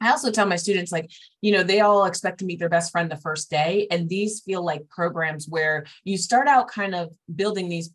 I 0.00 0.10
also 0.10 0.30
tell 0.30 0.46
my 0.46 0.56
students, 0.56 0.92
like, 0.92 1.10
you 1.40 1.52
know, 1.52 1.62
they 1.62 1.80
all 1.80 2.04
expect 2.04 2.38
to 2.38 2.44
meet 2.44 2.60
their 2.60 2.68
best 2.68 2.92
friend 2.92 3.10
the 3.10 3.16
first 3.16 3.50
day. 3.50 3.88
And 3.90 4.08
these 4.08 4.40
feel 4.40 4.64
like 4.64 4.88
programs 4.88 5.48
where 5.48 5.86
you 6.04 6.16
start 6.16 6.46
out 6.46 6.68
kind 6.68 6.94
of 6.94 7.12
building 7.34 7.68
these 7.68 7.90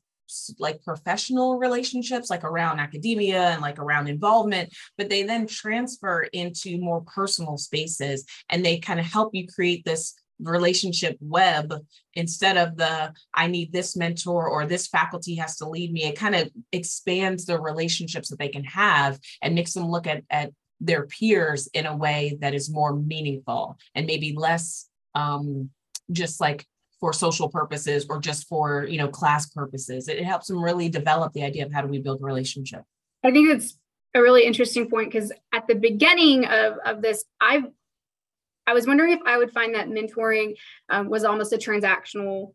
like 0.58 0.84
professional 0.84 1.60
relationships 1.60 2.30
like 2.30 2.44
around 2.44 2.80
academia 2.80 3.50
and 3.50 3.62
like 3.62 3.78
around 3.78 4.08
involvement 4.08 4.74
but 4.98 5.10
they 5.10 5.22
then 5.22 5.46
transfer 5.46 6.24
into 6.34 6.80
more 6.80 7.02
personal 7.02 7.58
spaces 7.58 8.26
and 8.50 8.66
they 8.66 8.80
kind 8.80 9.00
of 9.00 9.06
help 9.06 9.36
you 9.36 9.46
create 9.48 9.84
this 9.86 10.16
relationship 10.40 11.18
web 11.22 11.74
instead 12.16 12.58
of 12.58 12.76
the 12.76 13.14
i 13.34 13.48
need 13.48 13.72
this 13.72 13.96
mentor 13.96 14.48
or 14.48 14.66
this 14.66 14.88
faculty 14.88 15.36
has 15.36 15.58
to 15.58 15.68
lead 15.68 15.92
me. 15.92 16.06
It 16.06 16.18
kind 16.18 16.36
of 16.36 16.50
expands 16.72 17.46
the 17.46 17.60
relationships 17.60 18.30
that 18.30 18.40
they 18.40 18.50
can 18.50 18.64
have 18.66 19.20
and 19.42 19.56
makes 19.56 19.74
them 19.74 19.90
look 19.90 20.08
at, 20.08 20.24
at 20.30 20.52
their 20.80 21.06
peers 21.06 21.68
in 21.74 21.86
a 21.86 21.96
way 21.96 22.38
that 22.42 22.54
is 22.54 22.70
more 22.70 22.96
meaningful 22.96 23.78
and 23.96 24.06
maybe 24.06 24.34
less 24.36 24.90
um, 25.16 25.70
just 26.12 26.42
like 26.42 26.66
for 27.00 27.14
social 27.14 27.50
purposes 27.50 28.06
or 28.10 28.20
just 28.20 28.48
for 28.48 28.86
you 28.86 28.98
know 28.98 29.08
class 29.08 29.50
purposes. 29.50 30.08
It 30.08 30.24
helps 30.24 30.48
them 30.48 30.64
really 30.64 30.90
develop 30.90 31.34
the 31.34 31.44
idea 31.44 31.66
of 31.66 31.74
how 31.74 31.82
do 31.82 31.88
we 31.88 32.00
build 32.00 32.22
relationship. 32.22 32.82
I 33.24 33.32
think 33.32 33.50
it's 33.50 33.78
a 34.16 34.22
really 34.22 34.46
interesting 34.46 34.90
point 34.90 35.12
because 35.12 35.32
at 35.54 35.68
the 35.68 35.76
beginning 35.76 36.46
of, 36.46 36.78
of 36.86 37.02
this 37.02 37.26
i 37.42 37.64
i 38.68 38.74
was 38.74 38.88
wondering 38.88 39.12
if 39.12 39.20
i 39.26 39.38
would 39.38 39.52
find 39.52 39.76
that 39.76 39.90
mentoring 39.90 40.56
um, 40.90 41.10
was 41.10 41.24
almost 41.24 41.54
a 41.54 41.58
transactional 41.58 42.54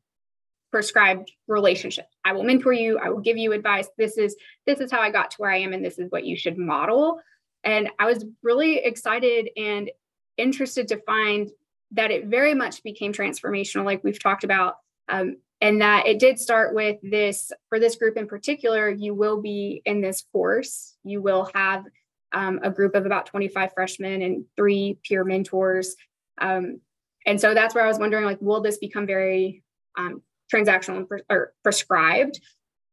prescribed 0.71 1.33
relationship. 1.47 2.07
I 2.25 2.33
will 2.33 2.45
mentor 2.45 2.73
you 2.73 2.99
i 2.99 3.09
will 3.09 3.21
give 3.21 3.37
you 3.37 3.53
advice. 3.53 3.89
This 3.97 4.19
is 4.19 4.37
this 4.67 4.81
is 4.81 4.91
how 4.91 5.01
i 5.01 5.11
got 5.11 5.31
to 5.33 5.37
where 5.39 5.51
i 5.51 5.59
am 5.59 5.73
and 5.73 5.85
this 5.85 5.99
is 5.99 6.11
what 6.11 6.25
you 6.25 6.37
should 6.37 6.59
model. 6.59 7.21
And 7.65 7.89
i 7.99 8.07
was 8.07 8.25
really 8.43 8.79
excited 8.79 9.51
and 9.57 9.91
interested 10.37 10.89
to 10.89 11.01
find 11.03 11.51
that 11.93 12.11
it 12.11 12.27
very 12.27 12.55
much 12.55 12.83
became 12.83 13.13
transformational, 13.13 13.85
like 13.85 14.05
we've 14.05 14.23
talked 14.23 14.45
about. 14.45 14.77
Um, 15.09 15.39
and 15.61 15.81
that 15.81 16.07
it 16.07 16.21
did 16.21 16.39
start 16.39 16.75
with 16.75 16.99
this 17.03 17.51
for 17.69 17.81
this 17.81 17.97
group 17.97 18.17
in 18.17 18.29
particular, 18.29 18.89
you 18.89 19.15
will 19.15 19.41
be 19.41 19.83
in 19.85 20.01
this 20.01 20.25
course, 20.33 20.95
you 21.03 21.21
will 21.21 21.51
have 21.55 21.85
um, 22.33 22.61
a 22.63 22.71
group 22.71 22.95
of 22.95 23.07
about 23.07 23.27
25 23.27 23.73
freshmen 23.75 24.23
and 24.23 24.45
three 24.57 24.99
peer 25.05 25.25
mentors. 25.25 25.97
Um, 26.41 26.81
and 27.27 27.41
so 27.41 27.55
that's 27.55 27.75
where 27.75 27.85
I 27.85 27.89
was 27.89 27.99
wondering, 27.99 28.25
like, 28.25 28.41
will 28.41 28.61
this 28.61 28.79
become 28.79 29.07
very 29.07 29.63
um, 29.97 30.23
transactional 30.53 31.07
or 31.29 31.53
prescribed? 31.63 32.41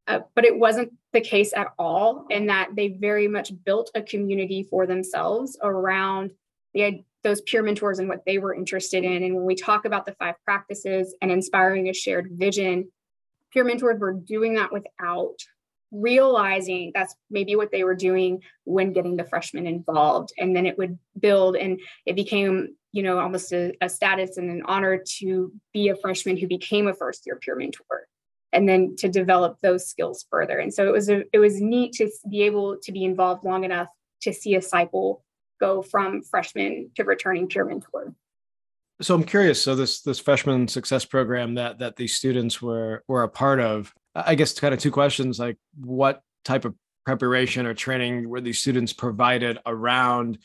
Uh, 0.08 0.20
but 0.34 0.44
it 0.44 0.56
wasn't 0.56 0.92
the 1.12 1.20
case 1.20 1.52
at 1.54 1.68
all, 1.78 2.26
in 2.30 2.46
that 2.46 2.70
they 2.76 2.88
very 2.88 3.26
much 3.26 3.52
built 3.64 3.90
a 3.94 4.02
community 4.02 4.62
for 4.62 4.86
themselves 4.86 5.58
around 5.62 6.30
the 6.74 7.02
those 7.24 7.40
peer 7.40 7.62
mentors 7.62 7.98
and 7.98 8.08
what 8.08 8.24
they 8.24 8.38
were 8.38 8.54
interested 8.54 9.02
in. 9.02 9.24
And 9.24 9.34
when 9.34 9.44
we 9.44 9.56
talk 9.56 9.84
about 9.84 10.06
the 10.06 10.14
five 10.14 10.36
practices 10.44 11.12
and 11.20 11.32
inspiring 11.32 11.88
a 11.88 11.92
shared 11.92 12.30
vision, 12.30 12.88
peer 13.52 13.64
mentors 13.64 13.98
were 13.98 14.12
doing 14.12 14.54
that 14.54 14.72
without 14.72 15.34
realizing 15.92 16.92
that's 16.94 17.14
maybe 17.30 17.56
what 17.56 17.70
they 17.70 17.84
were 17.84 17.94
doing 17.94 18.42
when 18.64 18.92
getting 18.92 19.16
the 19.16 19.24
freshmen 19.24 19.66
involved. 19.66 20.32
And 20.38 20.54
then 20.54 20.66
it 20.66 20.76
would 20.78 20.98
build 21.18 21.56
and 21.56 21.80
it 22.04 22.16
became, 22.16 22.74
you 22.92 23.02
know, 23.02 23.18
almost 23.18 23.52
a, 23.52 23.72
a 23.80 23.88
status 23.88 24.36
and 24.36 24.50
an 24.50 24.62
honor 24.66 25.02
to 25.18 25.52
be 25.72 25.88
a 25.88 25.96
freshman 25.96 26.36
who 26.36 26.46
became 26.46 26.88
a 26.88 26.94
first 26.94 27.26
year 27.26 27.36
peer 27.36 27.56
mentor 27.56 28.08
and 28.52 28.68
then 28.68 28.96
to 28.96 29.08
develop 29.08 29.58
those 29.62 29.86
skills 29.86 30.24
further. 30.30 30.58
And 30.58 30.72
so 30.72 30.88
it 30.88 30.92
was 30.92 31.08
a, 31.08 31.22
it 31.32 31.38
was 31.38 31.60
neat 31.60 31.92
to 31.94 32.10
be 32.28 32.42
able 32.42 32.78
to 32.82 32.92
be 32.92 33.04
involved 33.04 33.44
long 33.44 33.64
enough 33.64 33.88
to 34.22 34.32
see 34.32 34.54
a 34.54 34.62
cycle 34.62 35.24
go 35.60 35.82
from 35.82 36.22
freshman 36.22 36.90
to 36.96 37.04
returning 37.04 37.48
peer 37.48 37.64
mentor. 37.64 38.14
So 39.02 39.14
I'm 39.14 39.24
curious. 39.24 39.62
So 39.62 39.74
this 39.74 40.00
this 40.00 40.18
freshman 40.18 40.68
success 40.68 41.04
program 41.04 41.54
that 41.54 41.78
that 41.80 41.96
these 41.96 42.16
students 42.16 42.62
were 42.62 43.04
were 43.08 43.24
a 43.24 43.28
part 43.28 43.60
of, 43.60 43.92
I 44.24 44.34
guess 44.34 44.58
kind 44.58 44.72
of 44.72 44.80
two 44.80 44.90
questions 44.90 45.38
like 45.38 45.56
what 45.78 46.22
type 46.44 46.64
of 46.64 46.74
preparation 47.04 47.66
or 47.66 47.74
training 47.74 48.28
were 48.28 48.40
these 48.40 48.58
students 48.58 48.92
provided 48.92 49.58
around 49.66 50.38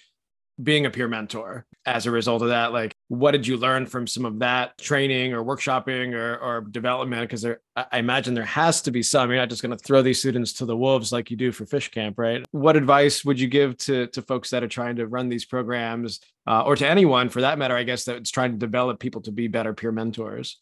being 0.62 0.86
a 0.86 0.92
peer 0.92 1.08
mentor 1.08 1.66
as 1.86 2.06
a 2.06 2.12
result 2.12 2.44
of 2.44 2.50
that? 2.50 2.72
Like 2.72 2.96
what 3.08 3.32
did 3.32 3.48
you 3.48 3.58
learn 3.58 3.88
from 3.88 4.06
some 4.06 4.26
of 4.26 4.40
that 4.40 4.78
training 4.78 5.34
or 5.34 5.44
workshopping 5.44 6.14
or, 6.14 6.38
or 6.38 6.62
development? 6.62 7.24
Because 7.24 7.42
there 7.42 7.62
i 7.76 7.98
imagine 7.98 8.34
there 8.34 8.44
has 8.44 8.82
to 8.84 8.92
be 8.92 9.02
some. 9.02 9.30
You're 9.30 9.40
not 9.40 9.50
just 9.50 9.64
going 9.64 9.76
to 9.76 9.84
throw 9.84 10.02
these 10.02 10.20
students 10.20 10.54
to 10.54 10.66
the 10.66 10.78
wolves 10.78 11.12
like 11.12 11.32
you 11.32 11.38
do 11.38 11.52
for 11.52 11.66
fish 11.66 11.90
camp 11.90 12.20
right? 12.20 12.46
What 12.52 12.76
advice 12.76 13.26
would 13.26 13.40
you 13.40 13.48
give 13.48 13.78
to 13.78 14.08
to 14.08 14.22
folks 14.22 14.52
that 14.52 14.64
are 14.64 14.68
trying 14.68 14.98
to 14.98 15.08
run 15.08 15.30
these 15.30 15.46
programs 15.46 16.20
uh, 16.48 16.62
or 16.64 16.76
to 16.76 16.88
anyone 16.88 17.30
for 17.30 17.42
that 17.42 17.58
matter 17.58 17.76
i 17.76 17.84
guess 17.84 18.04
that's 18.04 18.32
trying 18.32 18.52
to 18.52 18.58
develop 18.58 19.00
people 19.00 19.22
to 19.22 19.32
be 19.32 19.48
better 19.48 19.74
peer 19.74 19.92
mentors 19.92 20.60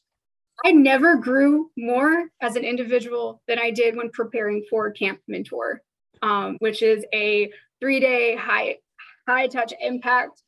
I 0.65 0.71
never 0.71 1.15
grew 1.15 1.71
more 1.77 2.25
as 2.41 2.55
an 2.55 2.63
individual 2.63 3.41
than 3.47 3.59
I 3.59 3.71
did 3.71 3.95
when 3.95 4.09
preparing 4.11 4.65
for 4.69 4.91
Camp 4.91 5.19
Mentor, 5.27 5.81
um, 6.21 6.57
which 6.59 6.81
is 6.81 7.05
a 7.13 7.51
three 7.79 7.99
day 7.99 8.35
high 8.35 8.77
high 9.27 9.47
touch 9.47 9.73
impact 9.79 10.41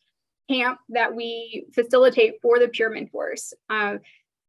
camp 0.49 0.79
that 0.89 1.15
we 1.15 1.65
facilitate 1.73 2.35
for 2.41 2.59
the 2.59 2.67
peer 2.67 2.89
mentors. 2.89 3.53
Uh, 3.69 3.97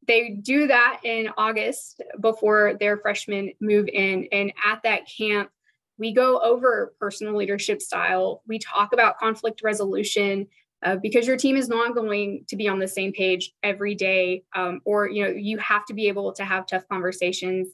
they 0.09 0.31
do 0.31 0.67
that 0.67 1.01
in 1.05 1.29
August 1.37 2.03
before 2.21 2.75
their 2.81 2.97
freshmen 2.97 3.53
move 3.61 3.89
in. 3.89 4.27
And 4.33 4.53
at 4.67 4.83
that 4.83 5.03
camp, 5.07 5.51
we 5.99 6.13
go 6.13 6.41
over 6.41 6.95
personal 6.99 7.37
leadership 7.37 7.81
style. 7.81 8.43
We 8.49 8.59
talk 8.59 8.93
about 8.93 9.19
conflict 9.19 9.61
resolution 9.63 10.49
uh, 10.83 10.97
because 10.97 11.27
your 11.27 11.37
team 11.37 11.57
is 11.57 11.69
not 11.69 11.95
going 11.95 12.45
to 12.49 12.57
be 12.57 12.69
on 12.69 12.79
the 12.79 12.89
same 12.89 13.13
page 13.13 13.53
every 13.63 13.95
day, 13.95 14.43
um, 14.55 14.81
or 14.85 15.09
you 15.09 15.23
know 15.23 15.31
you 15.31 15.59
have 15.59 15.85
to 15.87 15.95
be 15.95 16.09
able 16.09 16.33
to 16.33 16.45
have 16.45 16.67
tough 16.67 16.87
conversations 16.89 17.69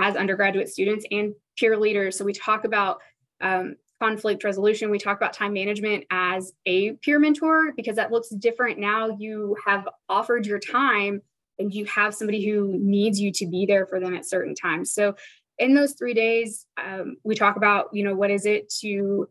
as 0.00 0.16
undergraduate 0.16 0.68
students 0.68 1.04
and 1.10 1.34
peer 1.58 1.76
leaders. 1.76 2.16
So 2.16 2.24
we 2.24 2.32
talk 2.32 2.64
about 2.64 2.98
um, 3.40 3.76
conflict 4.00 4.42
resolution. 4.42 4.90
We 4.90 4.98
talk 4.98 5.16
about 5.16 5.32
time 5.32 5.52
management 5.52 6.04
as 6.10 6.52
a 6.66 6.92
peer 7.02 7.18
mentor 7.18 7.72
because 7.76 7.96
that 7.96 8.10
looks 8.10 8.30
different 8.30 8.78
now. 8.78 9.16
You 9.18 9.56
have 9.64 9.88
offered 10.08 10.46
your 10.46 10.58
time 10.58 11.22
and 11.58 11.72
you 11.72 11.84
have 11.84 12.14
somebody 12.14 12.44
who 12.44 12.76
needs 12.80 13.20
you 13.20 13.30
to 13.32 13.46
be 13.46 13.66
there 13.66 13.86
for 13.86 14.00
them 14.00 14.14
at 14.14 14.26
certain 14.26 14.54
times. 14.54 14.92
So 14.92 15.14
in 15.58 15.74
those 15.74 15.92
three 15.92 16.14
days, 16.14 16.66
um, 16.82 17.16
we 17.22 17.34
talk 17.34 17.56
about, 17.56 17.90
you 17.92 18.02
know, 18.02 18.14
what 18.14 18.30
is 18.30 18.46
it 18.46 18.72
to 18.80 19.28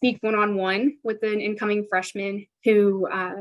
speak 0.00 0.18
one-on-one 0.22 0.96
with 1.04 1.22
an 1.22 1.40
incoming 1.40 1.86
freshman 1.88 2.46
who 2.64 3.06
uh, 3.06 3.34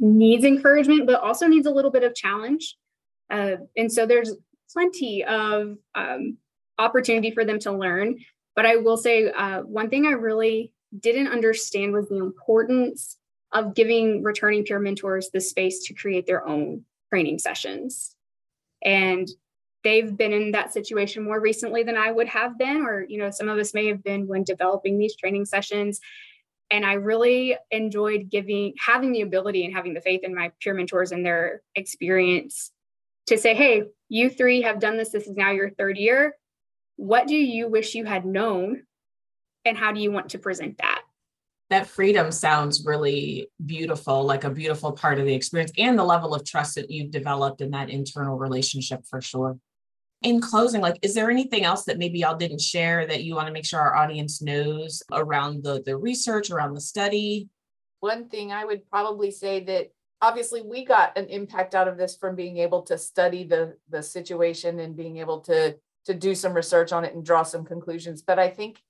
needs 0.00 0.44
encouragement, 0.44 1.06
but 1.06 1.20
also 1.20 1.46
needs 1.46 1.68
a 1.68 1.70
little 1.70 1.92
bit 1.92 2.02
of 2.02 2.16
challenge. 2.16 2.76
Uh, 3.30 3.56
and 3.76 3.92
so 3.92 4.04
there's 4.04 4.34
plenty 4.72 5.22
of 5.24 5.76
um, 5.94 6.36
opportunity 6.78 7.30
for 7.30 7.44
them 7.44 7.60
to 7.60 7.70
learn. 7.70 8.18
But 8.56 8.66
I 8.66 8.76
will 8.76 8.96
say 8.96 9.30
uh, 9.30 9.60
one 9.60 9.88
thing 9.88 10.04
I 10.04 10.10
really 10.10 10.72
didn't 10.98 11.28
understand 11.28 11.92
was 11.92 12.08
the 12.08 12.18
importance 12.18 13.16
of 13.52 13.76
giving 13.76 14.24
returning 14.24 14.64
peer 14.64 14.80
mentors 14.80 15.30
the 15.32 15.40
space 15.40 15.84
to 15.84 15.94
create 15.94 16.26
their 16.26 16.44
own 16.46 16.84
training 17.08 17.38
sessions. 17.38 18.16
And 18.84 19.28
they've 19.84 20.16
been 20.16 20.32
in 20.32 20.52
that 20.52 20.72
situation 20.72 21.22
more 21.22 21.38
recently 21.38 21.82
than 21.82 21.96
I 21.96 22.10
would 22.10 22.28
have 22.28 22.58
been, 22.58 22.78
or, 22.78 23.04
you 23.08 23.18
know, 23.18 23.30
some 23.30 23.48
of 23.48 23.58
us 23.58 23.74
may 23.74 23.86
have 23.86 24.02
been 24.02 24.26
when 24.26 24.42
developing 24.42 24.98
these 24.98 25.14
training 25.14 25.44
sessions. 25.44 26.00
And 26.70 26.84
I 26.84 26.94
really 26.94 27.56
enjoyed 27.70 28.30
giving, 28.30 28.72
having 28.78 29.12
the 29.12 29.20
ability 29.20 29.64
and 29.64 29.74
having 29.74 29.94
the 29.94 30.00
faith 30.00 30.22
in 30.24 30.34
my 30.34 30.50
peer 30.60 30.74
mentors 30.74 31.12
and 31.12 31.24
their 31.24 31.60
experience 31.74 32.72
to 33.26 33.38
say, 33.38 33.54
hey, 33.54 33.84
you 34.08 34.30
three 34.30 34.62
have 34.62 34.80
done 34.80 34.96
this. 34.96 35.10
This 35.10 35.26
is 35.26 35.36
now 35.36 35.50
your 35.50 35.70
third 35.70 35.98
year. 35.98 36.34
What 36.96 37.26
do 37.26 37.36
you 37.36 37.68
wish 37.68 37.94
you 37.94 38.04
had 38.04 38.24
known? 38.24 38.82
And 39.64 39.76
how 39.76 39.92
do 39.92 40.00
you 40.00 40.10
want 40.10 40.30
to 40.30 40.38
present 40.38 40.78
that? 40.78 41.02
That 41.70 41.86
freedom 41.86 42.30
sounds 42.30 42.84
really 42.84 43.48
beautiful, 43.64 44.24
like 44.24 44.44
a 44.44 44.50
beautiful 44.50 44.92
part 44.92 45.18
of 45.18 45.26
the 45.26 45.34
experience 45.34 45.72
and 45.78 45.98
the 45.98 46.04
level 46.04 46.34
of 46.34 46.44
trust 46.44 46.74
that 46.74 46.90
you've 46.90 47.10
developed 47.10 47.60
in 47.60 47.70
that 47.70 47.90
internal 47.90 48.36
relationship 48.36 49.04
for 49.06 49.20
sure. 49.20 49.58
In 50.24 50.40
closing, 50.40 50.80
like, 50.80 50.98
is 51.02 51.14
there 51.14 51.30
anything 51.30 51.64
else 51.64 51.84
that 51.84 51.98
maybe 51.98 52.18
y'all 52.18 52.36
didn't 52.36 52.60
share 52.60 53.06
that 53.06 53.24
you 53.24 53.34
want 53.34 53.46
to 53.46 53.52
make 53.52 53.64
sure 53.64 53.78
our 53.78 53.94
audience 53.94 54.40
knows 54.40 55.02
around 55.12 55.62
the, 55.62 55.82
the 55.84 55.96
research, 55.96 56.50
around 56.50 56.74
the 56.74 56.80
study? 56.80 57.48
One 58.00 58.28
thing 58.28 58.50
I 58.50 58.64
would 58.64 58.88
probably 58.90 59.30
say 59.30 59.60
that 59.64 59.90
obviously 60.24 60.62
we 60.62 60.84
got 60.84 61.16
an 61.18 61.26
impact 61.26 61.74
out 61.74 61.88
of 61.88 61.98
this 61.98 62.16
from 62.16 62.34
being 62.34 62.56
able 62.56 62.82
to 62.82 62.96
study 62.96 63.44
the 63.44 63.76
the 63.90 64.02
situation 64.02 64.80
and 64.80 64.96
being 64.96 65.18
able 65.18 65.40
to 65.40 65.76
to 66.06 66.14
do 66.14 66.34
some 66.34 66.54
research 66.54 66.92
on 66.92 67.04
it 67.04 67.14
and 67.14 67.24
draw 67.24 67.42
some 67.42 67.64
conclusions 67.64 68.22
but 68.22 68.38
i 68.38 68.48
think 68.48 68.82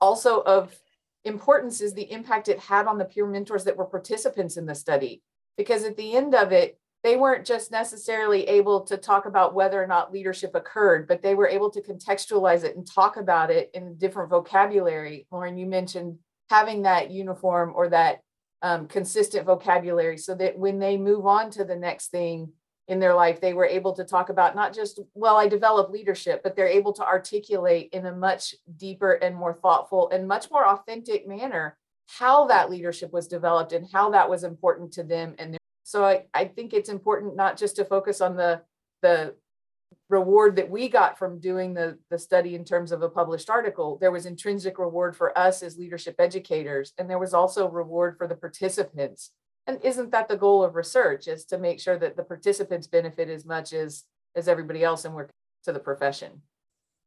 also 0.00 0.40
of 0.42 0.76
importance 1.24 1.80
is 1.80 1.94
the 1.94 2.10
impact 2.10 2.48
it 2.48 2.58
had 2.58 2.86
on 2.86 2.98
the 2.98 3.04
peer 3.04 3.26
mentors 3.26 3.64
that 3.64 3.76
were 3.76 3.84
participants 3.84 4.56
in 4.56 4.66
the 4.66 4.74
study 4.74 5.22
because 5.56 5.84
at 5.84 5.96
the 5.96 6.16
end 6.16 6.34
of 6.34 6.52
it 6.52 6.78
they 7.08 7.16
weren't 7.16 7.46
just 7.46 7.70
necessarily 7.70 8.46
able 8.48 8.82
to 8.82 8.98
talk 8.98 9.24
about 9.24 9.54
whether 9.54 9.82
or 9.82 9.86
not 9.86 10.12
leadership 10.12 10.54
occurred 10.54 11.08
but 11.08 11.22
they 11.22 11.34
were 11.34 11.48
able 11.48 11.70
to 11.70 11.80
contextualize 11.80 12.64
it 12.64 12.76
and 12.76 12.86
talk 12.86 13.16
about 13.16 13.50
it 13.50 13.70
in 13.72 13.96
different 13.96 14.28
vocabulary 14.28 15.26
lauren 15.30 15.56
you 15.56 15.64
mentioned 15.64 16.18
having 16.50 16.82
that 16.82 17.10
uniform 17.10 17.72
or 17.74 17.88
that 17.88 18.20
um, 18.60 18.86
consistent 18.88 19.46
vocabulary 19.46 20.18
so 20.18 20.34
that 20.34 20.58
when 20.58 20.78
they 20.78 20.98
move 20.98 21.24
on 21.24 21.50
to 21.50 21.64
the 21.64 21.76
next 21.76 22.10
thing 22.10 22.52
in 22.88 22.98
their 22.98 23.14
life, 23.14 23.40
they 23.40 23.52
were 23.52 23.66
able 23.66 23.94
to 23.94 24.04
talk 24.04 24.30
about 24.30 24.56
not 24.56 24.74
just, 24.74 25.00
well, 25.14 25.36
I 25.36 25.46
developed 25.46 25.92
leadership, 25.92 26.42
but 26.42 26.56
they're 26.56 26.66
able 26.66 26.92
to 26.94 27.06
articulate 27.06 27.90
in 27.92 28.06
a 28.06 28.16
much 28.16 28.54
deeper 28.76 29.12
and 29.12 29.36
more 29.36 29.54
thoughtful 29.54 30.08
and 30.10 30.26
much 30.26 30.50
more 30.50 30.66
authentic 30.66 31.28
manner 31.28 31.76
how 32.06 32.46
that 32.46 32.70
leadership 32.70 33.12
was 33.12 33.28
developed 33.28 33.74
and 33.74 33.86
how 33.92 34.10
that 34.10 34.30
was 34.30 34.42
important 34.42 34.90
to 34.94 35.02
them. 35.02 35.34
And 35.38 35.58
so 35.88 36.04
I, 36.04 36.26
I 36.34 36.44
think 36.44 36.74
it's 36.74 36.90
important 36.90 37.34
not 37.34 37.56
just 37.56 37.76
to 37.76 37.84
focus 37.84 38.20
on 38.20 38.36
the 38.36 38.60
the 39.00 39.34
reward 40.10 40.56
that 40.56 40.68
we 40.68 40.86
got 40.90 41.18
from 41.18 41.40
doing 41.40 41.72
the, 41.72 41.96
the 42.10 42.18
study 42.18 42.54
in 42.54 42.62
terms 42.62 42.92
of 42.92 43.00
a 43.00 43.08
published 43.08 43.48
article, 43.48 43.96
there 43.98 44.10
was 44.10 44.26
intrinsic 44.26 44.78
reward 44.78 45.16
for 45.16 45.36
us 45.38 45.62
as 45.62 45.78
leadership 45.78 46.16
educators, 46.18 46.92
and 46.98 47.08
there 47.08 47.18
was 47.18 47.32
also 47.32 47.70
reward 47.70 48.18
for 48.18 48.26
the 48.26 48.34
participants. 48.34 49.30
And 49.66 49.78
isn't 49.82 50.10
that 50.10 50.28
the 50.28 50.36
goal 50.36 50.62
of 50.62 50.74
research 50.74 51.26
is 51.26 51.46
to 51.46 51.56
make 51.56 51.80
sure 51.80 51.98
that 51.98 52.16
the 52.16 52.22
participants 52.22 52.86
benefit 52.86 53.30
as 53.30 53.46
much 53.46 53.72
as 53.72 54.04
as 54.36 54.46
everybody 54.46 54.84
else 54.84 55.06
and 55.06 55.14
work 55.14 55.30
to 55.64 55.72
the 55.72 55.80
profession? 55.80 56.42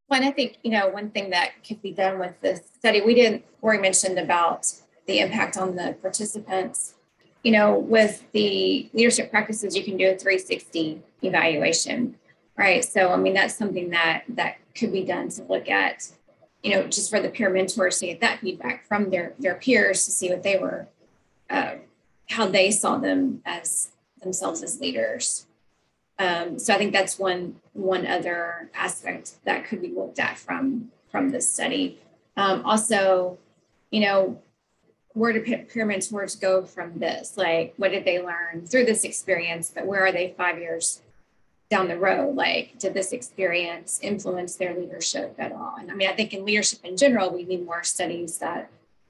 Well, 0.09 0.23
I 0.23 0.31
think, 0.31 0.57
you 0.63 0.71
know, 0.71 0.87
one 0.87 1.11
thing 1.11 1.29
that 1.29 1.63
could 1.67 1.83
be 1.83 1.91
done 1.91 2.17
with 2.17 2.33
this 2.41 2.61
study, 2.79 3.01
we 3.01 3.13
didn't, 3.13 3.45
Rory 3.61 3.77
mentioned 3.77 4.17
about 4.17 4.65
the 5.05 5.19
impact 5.19 5.55
on 5.55 5.75
the 5.75 5.95
participants. 6.01 6.95
You 7.43 7.51
know, 7.53 7.77
with 7.77 8.23
the 8.33 8.89
leadership 8.93 9.31
practices, 9.31 9.75
you 9.75 9.83
can 9.83 9.97
do 9.97 10.05
a 10.05 10.17
360 10.17 11.01
evaluation 11.23 12.15
right? 12.61 12.85
So 12.85 13.11
i 13.11 13.17
mean 13.17 13.33
that's 13.33 13.55
something 13.55 13.89
that 13.89 14.23
that 14.29 14.57
could 14.75 14.91
be 14.91 15.03
done 15.03 15.29
to 15.29 15.43
look 15.43 15.69
at 15.69 16.09
you 16.63 16.73
know 16.73 16.87
just 16.87 17.09
for 17.09 17.19
the 17.19 17.29
peer 17.29 17.49
mentors 17.49 17.99
to 17.99 18.07
get 18.07 18.21
that 18.21 18.39
feedback 18.39 18.85
from 18.85 19.09
their 19.09 19.33
their 19.39 19.55
peers 19.55 20.05
to 20.05 20.11
see 20.11 20.29
what 20.29 20.43
they 20.43 20.57
were 20.57 20.87
uh, 21.49 21.75
how 22.29 22.47
they 22.47 22.71
saw 22.71 22.97
them 22.97 23.41
as 23.45 23.91
themselves 24.21 24.63
as 24.63 24.79
leaders. 24.79 25.47
Um, 26.19 26.59
so 26.59 26.73
i 26.73 26.77
think 26.77 26.93
that's 26.93 27.17
one 27.17 27.55
one 27.73 28.05
other 28.05 28.69
aspect 28.75 29.43
that 29.45 29.65
could 29.65 29.81
be 29.81 29.89
looked 29.89 30.19
at 30.19 30.37
from 30.37 30.91
from 31.09 31.31
this 31.31 31.49
study. 31.49 31.99
Um, 32.37 32.63
also 32.63 33.39
you 33.89 34.01
know 34.01 34.41
where 35.13 35.33
do 35.33 35.85
mentors 35.85 36.35
go 36.35 36.63
from 36.63 36.99
this? 36.99 37.37
Like 37.37 37.73
what 37.77 37.91
did 37.91 38.05
they 38.05 38.21
learn 38.21 38.65
through 38.65 38.85
this 38.85 39.03
experience 39.03 39.71
but 39.73 39.85
where 39.85 40.05
are 40.05 40.11
they 40.11 40.33
five 40.37 40.57
years 40.57 41.01
down 41.69 41.87
the 41.87 41.97
road? 41.97 42.35
Like 42.35 42.79
did 42.79 42.93
this 42.93 43.11
experience 43.11 43.99
influence 44.01 44.55
their 44.55 44.73
leadership 44.73 45.35
at 45.37 45.51
all? 45.51 45.75
And 45.79 45.91
i 45.91 45.93
mean 45.93 46.09
i 46.09 46.13
think 46.13 46.33
in 46.33 46.45
leadership 46.45 46.79
in 46.83 46.97
general 46.97 47.33
we 47.33 47.43
need 47.43 47.65
more 47.65 47.83
studies 47.83 48.37
that 48.39 48.69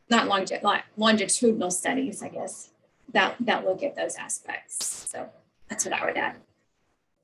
not 0.09 0.27
longi- 0.27 0.83
longitudinal 0.97 1.71
studies 1.71 2.21
i 2.21 2.27
guess 2.27 2.71
that 3.13 3.35
that 3.39 3.65
look 3.65 3.81
at 3.81 3.95
those 3.95 4.15
aspects. 4.15 4.85
So 5.09 5.29
that's 5.69 5.85
what 5.85 5.93
i 5.93 6.05
would 6.05 6.17
add 6.17 6.35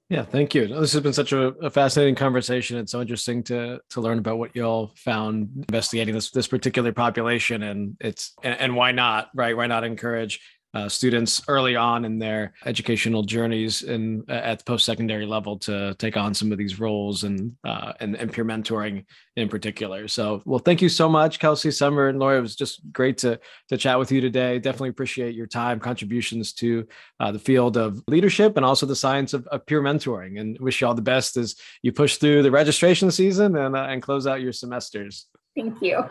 yeah, 0.10 0.24
thank 0.24 0.56
you. 0.56 0.67
This 0.67 0.93
has 0.93 1.02
been 1.02 1.12
such 1.12 1.34
a, 1.34 1.48
a, 1.48 1.70
fascinating 1.70 2.15
conversation. 2.15 2.78
It's 2.78 2.93
so 2.93 3.02
interesting 3.02 3.43
to 3.43 3.80
to 3.89 4.02
learn 4.02 4.20
about 4.20 4.38
what 4.38 4.56
y'all 4.56 4.93
found 4.96 5.50
investigating 5.67 6.13
this 6.13 6.32
this 6.32 6.48
particular 6.48 6.93
population, 6.93 7.63
and 7.63 7.98
it's 8.00 8.34
and, 8.41 8.58
and 8.58 8.76
why 8.76 8.93
not, 8.93 9.30
right? 9.36 9.56
Why 9.56 9.67
not 9.67 9.84
encourage 9.84 10.39
uh, 10.74 10.90
students 10.90 11.42
early 11.48 11.76
on 11.76 12.06
in 12.06 12.20
their 12.20 12.54
educational 12.66 13.24
journeys 13.24 13.84
and 13.84 14.24
uh, 14.30 14.34
at 14.34 14.60
the 14.60 14.66
post-secondary 14.66 15.26
level 15.26 15.58
to 15.58 15.96
take 15.98 16.18
on 16.18 16.34
some 16.34 16.52
of 16.52 16.58
these 16.58 16.80
roles 16.80 17.24
and, 17.24 17.56
uh, 17.64 17.94
and 18.00 18.16
and 18.16 18.32
peer 18.32 18.46
mentoring 18.46 19.06
in 19.38 19.48
particular. 19.48 20.08
So, 20.08 20.42
well, 20.46 20.60
thank 20.60 20.82
you 20.82 20.90
so 20.90 21.08
much, 21.08 21.40
Kelsey, 21.40 21.72
Summer, 21.72 22.10
and 22.10 22.20
Laura. 22.20 22.38
It 22.38 22.42
was 22.42 22.56
just 22.56 22.82
great 22.92 23.18
to 23.20 23.40
to 23.70 23.78
chat 23.78 23.98
with 23.98 24.12
you 24.12 24.20
today. 24.20 24.60
Definitely 24.60 24.90
appreciate 24.90 25.36
your 25.36 25.48
time, 25.48 25.80
contributions 25.80 26.54
to 26.54 26.88
uh, 27.20 27.32
the 27.32 27.40
field 27.40 27.78
of 27.78 28.02
leadership 28.08 28.58
and 28.58 28.66
also 28.66 28.86
the 28.86 28.96
science 28.96 29.34
of, 29.34 29.48
of, 29.48 29.66
peer 29.66 29.82
mentoring. 29.82 30.40
And 30.40 30.58
wish 30.60 30.82
you 30.82 30.88
all 30.88 30.96
the 30.96 31.02
best 31.02 31.38
as 31.38 31.56
you 31.82 31.92
push 31.92 32.18
through 32.18 32.44
the 32.44 32.52
registration 32.52 33.10
season 33.12 33.56
and 33.56 33.76
uh, 33.76 33.84
and 33.84 34.02
close 34.02 34.28
out 34.28 34.42
your 34.42 34.54
semesters. 34.54 35.28
Thank 35.56 35.82
you. 35.82 36.04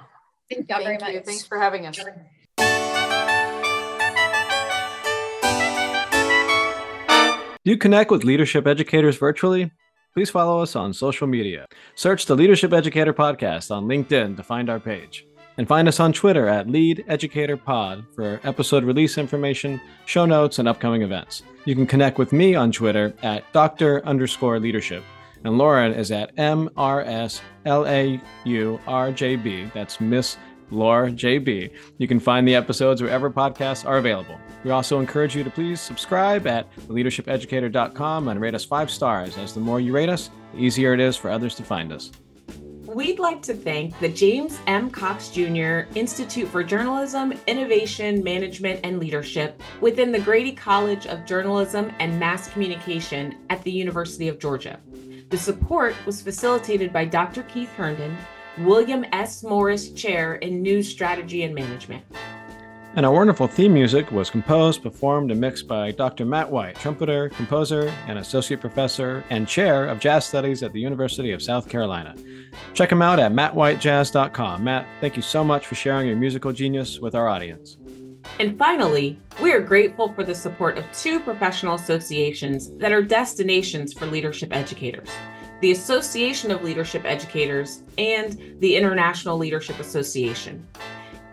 Thank 0.50 0.68
you 0.68 0.76
very 0.84 0.98
much. 0.98 1.24
Thanks 1.24 1.44
for 1.44 1.58
having 1.58 1.86
us. 1.86 1.98
Do 7.66 7.72
you 7.72 7.76
connect 7.76 8.12
with 8.12 8.22
leadership 8.22 8.64
educators 8.68 9.18
virtually? 9.18 9.72
Please 10.14 10.30
follow 10.30 10.62
us 10.62 10.76
on 10.76 10.92
social 10.92 11.26
media. 11.26 11.66
Search 11.96 12.24
the 12.24 12.36
Leadership 12.36 12.72
Educator 12.72 13.12
Podcast 13.12 13.72
on 13.72 13.88
LinkedIn 13.88 14.36
to 14.36 14.44
find 14.44 14.70
our 14.70 14.78
page. 14.78 15.26
And 15.58 15.66
find 15.66 15.88
us 15.88 15.98
on 15.98 16.12
Twitter 16.12 16.46
at 16.46 16.68
Lead 16.70 17.04
Educator 17.08 17.56
Pod 17.56 18.04
for 18.14 18.38
episode 18.44 18.84
release 18.84 19.18
information, 19.18 19.80
show 20.04 20.26
notes, 20.26 20.60
and 20.60 20.68
upcoming 20.68 21.02
events. 21.02 21.42
You 21.64 21.74
can 21.74 21.88
connect 21.88 22.18
with 22.18 22.32
me 22.32 22.54
on 22.54 22.70
Twitter 22.70 23.12
at 23.24 23.52
Dr. 23.52 24.06
underscore 24.06 24.60
leadership. 24.60 25.02
And 25.42 25.58
Lauren 25.58 25.92
is 25.92 26.12
at 26.12 26.36
MRSLAURJB. 26.36 27.42
That's 29.72 30.00
Miss 30.00 30.36
Laura 30.70 31.10
JB. 31.10 31.70
You 31.98 32.08
can 32.08 32.20
find 32.20 32.46
the 32.46 32.54
episodes 32.54 33.02
wherever 33.02 33.30
podcasts 33.30 33.86
are 33.86 33.98
available. 33.98 34.38
We 34.64 34.70
also 34.70 34.98
encourage 34.98 35.36
you 35.36 35.44
to 35.44 35.50
please 35.50 35.80
subscribe 35.80 36.46
at 36.46 36.74
leadershipeducator.com 36.88 38.28
and 38.28 38.40
rate 38.40 38.54
us 38.54 38.64
five 38.64 38.90
stars, 38.90 39.38
as 39.38 39.54
the 39.54 39.60
more 39.60 39.80
you 39.80 39.92
rate 39.92 40.08
us, 40.08 40.30
the 40.52 40.58
easier 40.58 40.92
it 40.92 41.00
is 41.00 41.16
for 41.16 41.30
others 41.30 41.54
to 41.56 41.62
find 41.62 41.92
us. 41.92 42.10
we'd 42.86 43.18
like 43.18 43.42
to 43.42 43.54
thank 43.54 43.98
the 44.00 44.08
James 44.08 44.58
M. 44.66 44.90
Cox 44.90 45.28
Jr. 45.28 45.82
Institute 45.94 46.48
for 46.48 46.64
Journalism, 46.64 47.34
Innovation, 47.46 48.24
Management, 48.24 48.80
and 48.84 48.98
Leadership 48.98 49.62
within 49.80 50.10
the 50.12 50.20
Grady 50.20 50.52
College 50.52 51.06
of 51.06 51.26
Journalism 51.26 51.92
and 52.00 52.18
Mass 52.18 52.48
Communication 52.48 53.38
at 53.50 53.62
the 53.62 53.70
University 53.70 54.28
of 54.28 54.38
Georgia. 54.38 54.80
The 55.28 55.36
support 55.36 55.94
was 56.06 56.22
facilitated 56.22 56.92
by 56.92 57.04
Dr. 57.04 57.42
Keith 57.42 57.70
Herndon, 57.70 58.16
William 58.58 59.04
S. 59.12 59.42
Morris 59.42 59.90
Chair 59.90 60.36
in 60.36 60.62
News 60.62 60.88
Strategy 60.88 61.42
and 61.42 61.54
Management. 61.54 62.04
And 62.94 63.04
our 63.04 63.12
wonderful 63.12 63.46
theme 63.46 63.74
music 63.74 64.10
was 64.10 64.30
composed, 64.30 64.82
performed, 64.82 65.30
and 65.30 65.38
mixed 65.38 65.68
by 65.68 65.90
Dr. 65.90 66.24
Matt 66.24 66.50
White, 66.50 66.76
trumpeter, 66.76 67.28
composer, 67.28 67.92
and 68.06 68.18
associate 68.18 68.62
professor 68.62 69.22
and 69.28 69.46
chair 69.46 69.84
of 69.84 70.00
jazz 70.00 70.24
studies 70.24 70.62
at 70.62 70.72
the 70.72 70.80
University 70.80 71.32
of 71.32 71.42
South 71.42 71.68
Carolina. 71.68 72.14
Check 72.72 72.90
him 72.90 73.02
out 73.02 73.18
at 73.18 73.32
mattwhitejazz.com. 73.32 74.64
Matt, 74.64 74.86
thank 75.02 75.16
you 75.16 75.22
so 75.22 75.44
much 75.44 75.66
for 75.66 75.74
sharing 75.74 76.06
your 76.06 76.16
musical 76.16 76.52
genius 76.52 76.98
with 76.98 77.14
our 77.14 77.28
audience. 77.28 77.76
And 78.40 78.58
finally, 78.58 79.20
we 79.42 79.52
are 79.52 79.60
grateful 79.60 80.14
for 80.14 80.24
the 80.24 80.34
support 80.34 80.78
of 80.78 80.90
two 80.92 81.20
professional 81.20 81.74
associations 81.74 82.70
that 82.78 82.92
are 82.92 83.02
destinations 83.02 83.92
for 83.92 84.06
leadership 84.06 84.56
educators 84.56 85.10
the 85.66 85.72
Association 85.72 86.52
of 86.52 86.62
Leadership 86.62 87.04
Educators 87.04 87.82
and 87.98 88.54
the 88.60 88.76
International 88.76 89.36
Leadership 89.36 89.80
Association. 89.80 90.64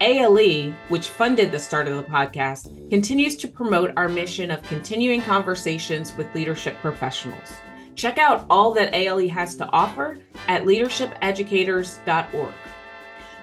ALE, 0.02 0.74
which 0.90 1.10
funded 1.10 1.52
the 1.52 1.60
start 1.60 1.88
of 1.88 1.98
the 1.98 2.12
podcast, 2.12 2.90
continues 2.90 3.36
to 3.36 3.48
promote 3.48 3.94
our 3.96 4.10
mission 4.10 4.50
of 4.50 4.64
continuing 4.64 5.22
conversations 5.22 6.18
with 6.18 6.34
leadership 6.34 6.76
professionals. 6.82 7.54
Check 7.94 8.18
out 8.18 8.48
all 8.50 8.74
that 8.74 8.96
ALE 8.96 9.30
has 9.30 9.56
to 9.58 9.70
offer 9.70 10.18
at 10.48 10.64
leadershipeducators.org. 10.64 12.54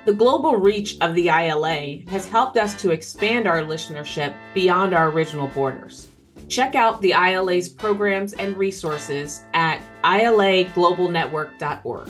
The 0.06 0.12
global 0.12 0.56
reach 0.56 0.96
of 1.00 1.14
the 1.14 1.28
ILA 1.28 2.00
has 2.08 2.26
helped 2.26 2.56
us 2.56 2.74
to 2.82 2.90
expand 2.90 3.46
our 3.46 3.62
listenership 3.62 4.34
beyond 4.54 4.92
our 4.92 5.10
original 5.10 5.46
borders. 5.46 6.08
Check 6.48 6.74
out 6.74 7.00
the 7.00 7.12
ILA's 7.12 7.68
programs 7.68 8.32
and 8.32 8.56
resources 8.56 9.44
at 9.54 9.80
ilaglobalnetwork.org. 10.04 12.08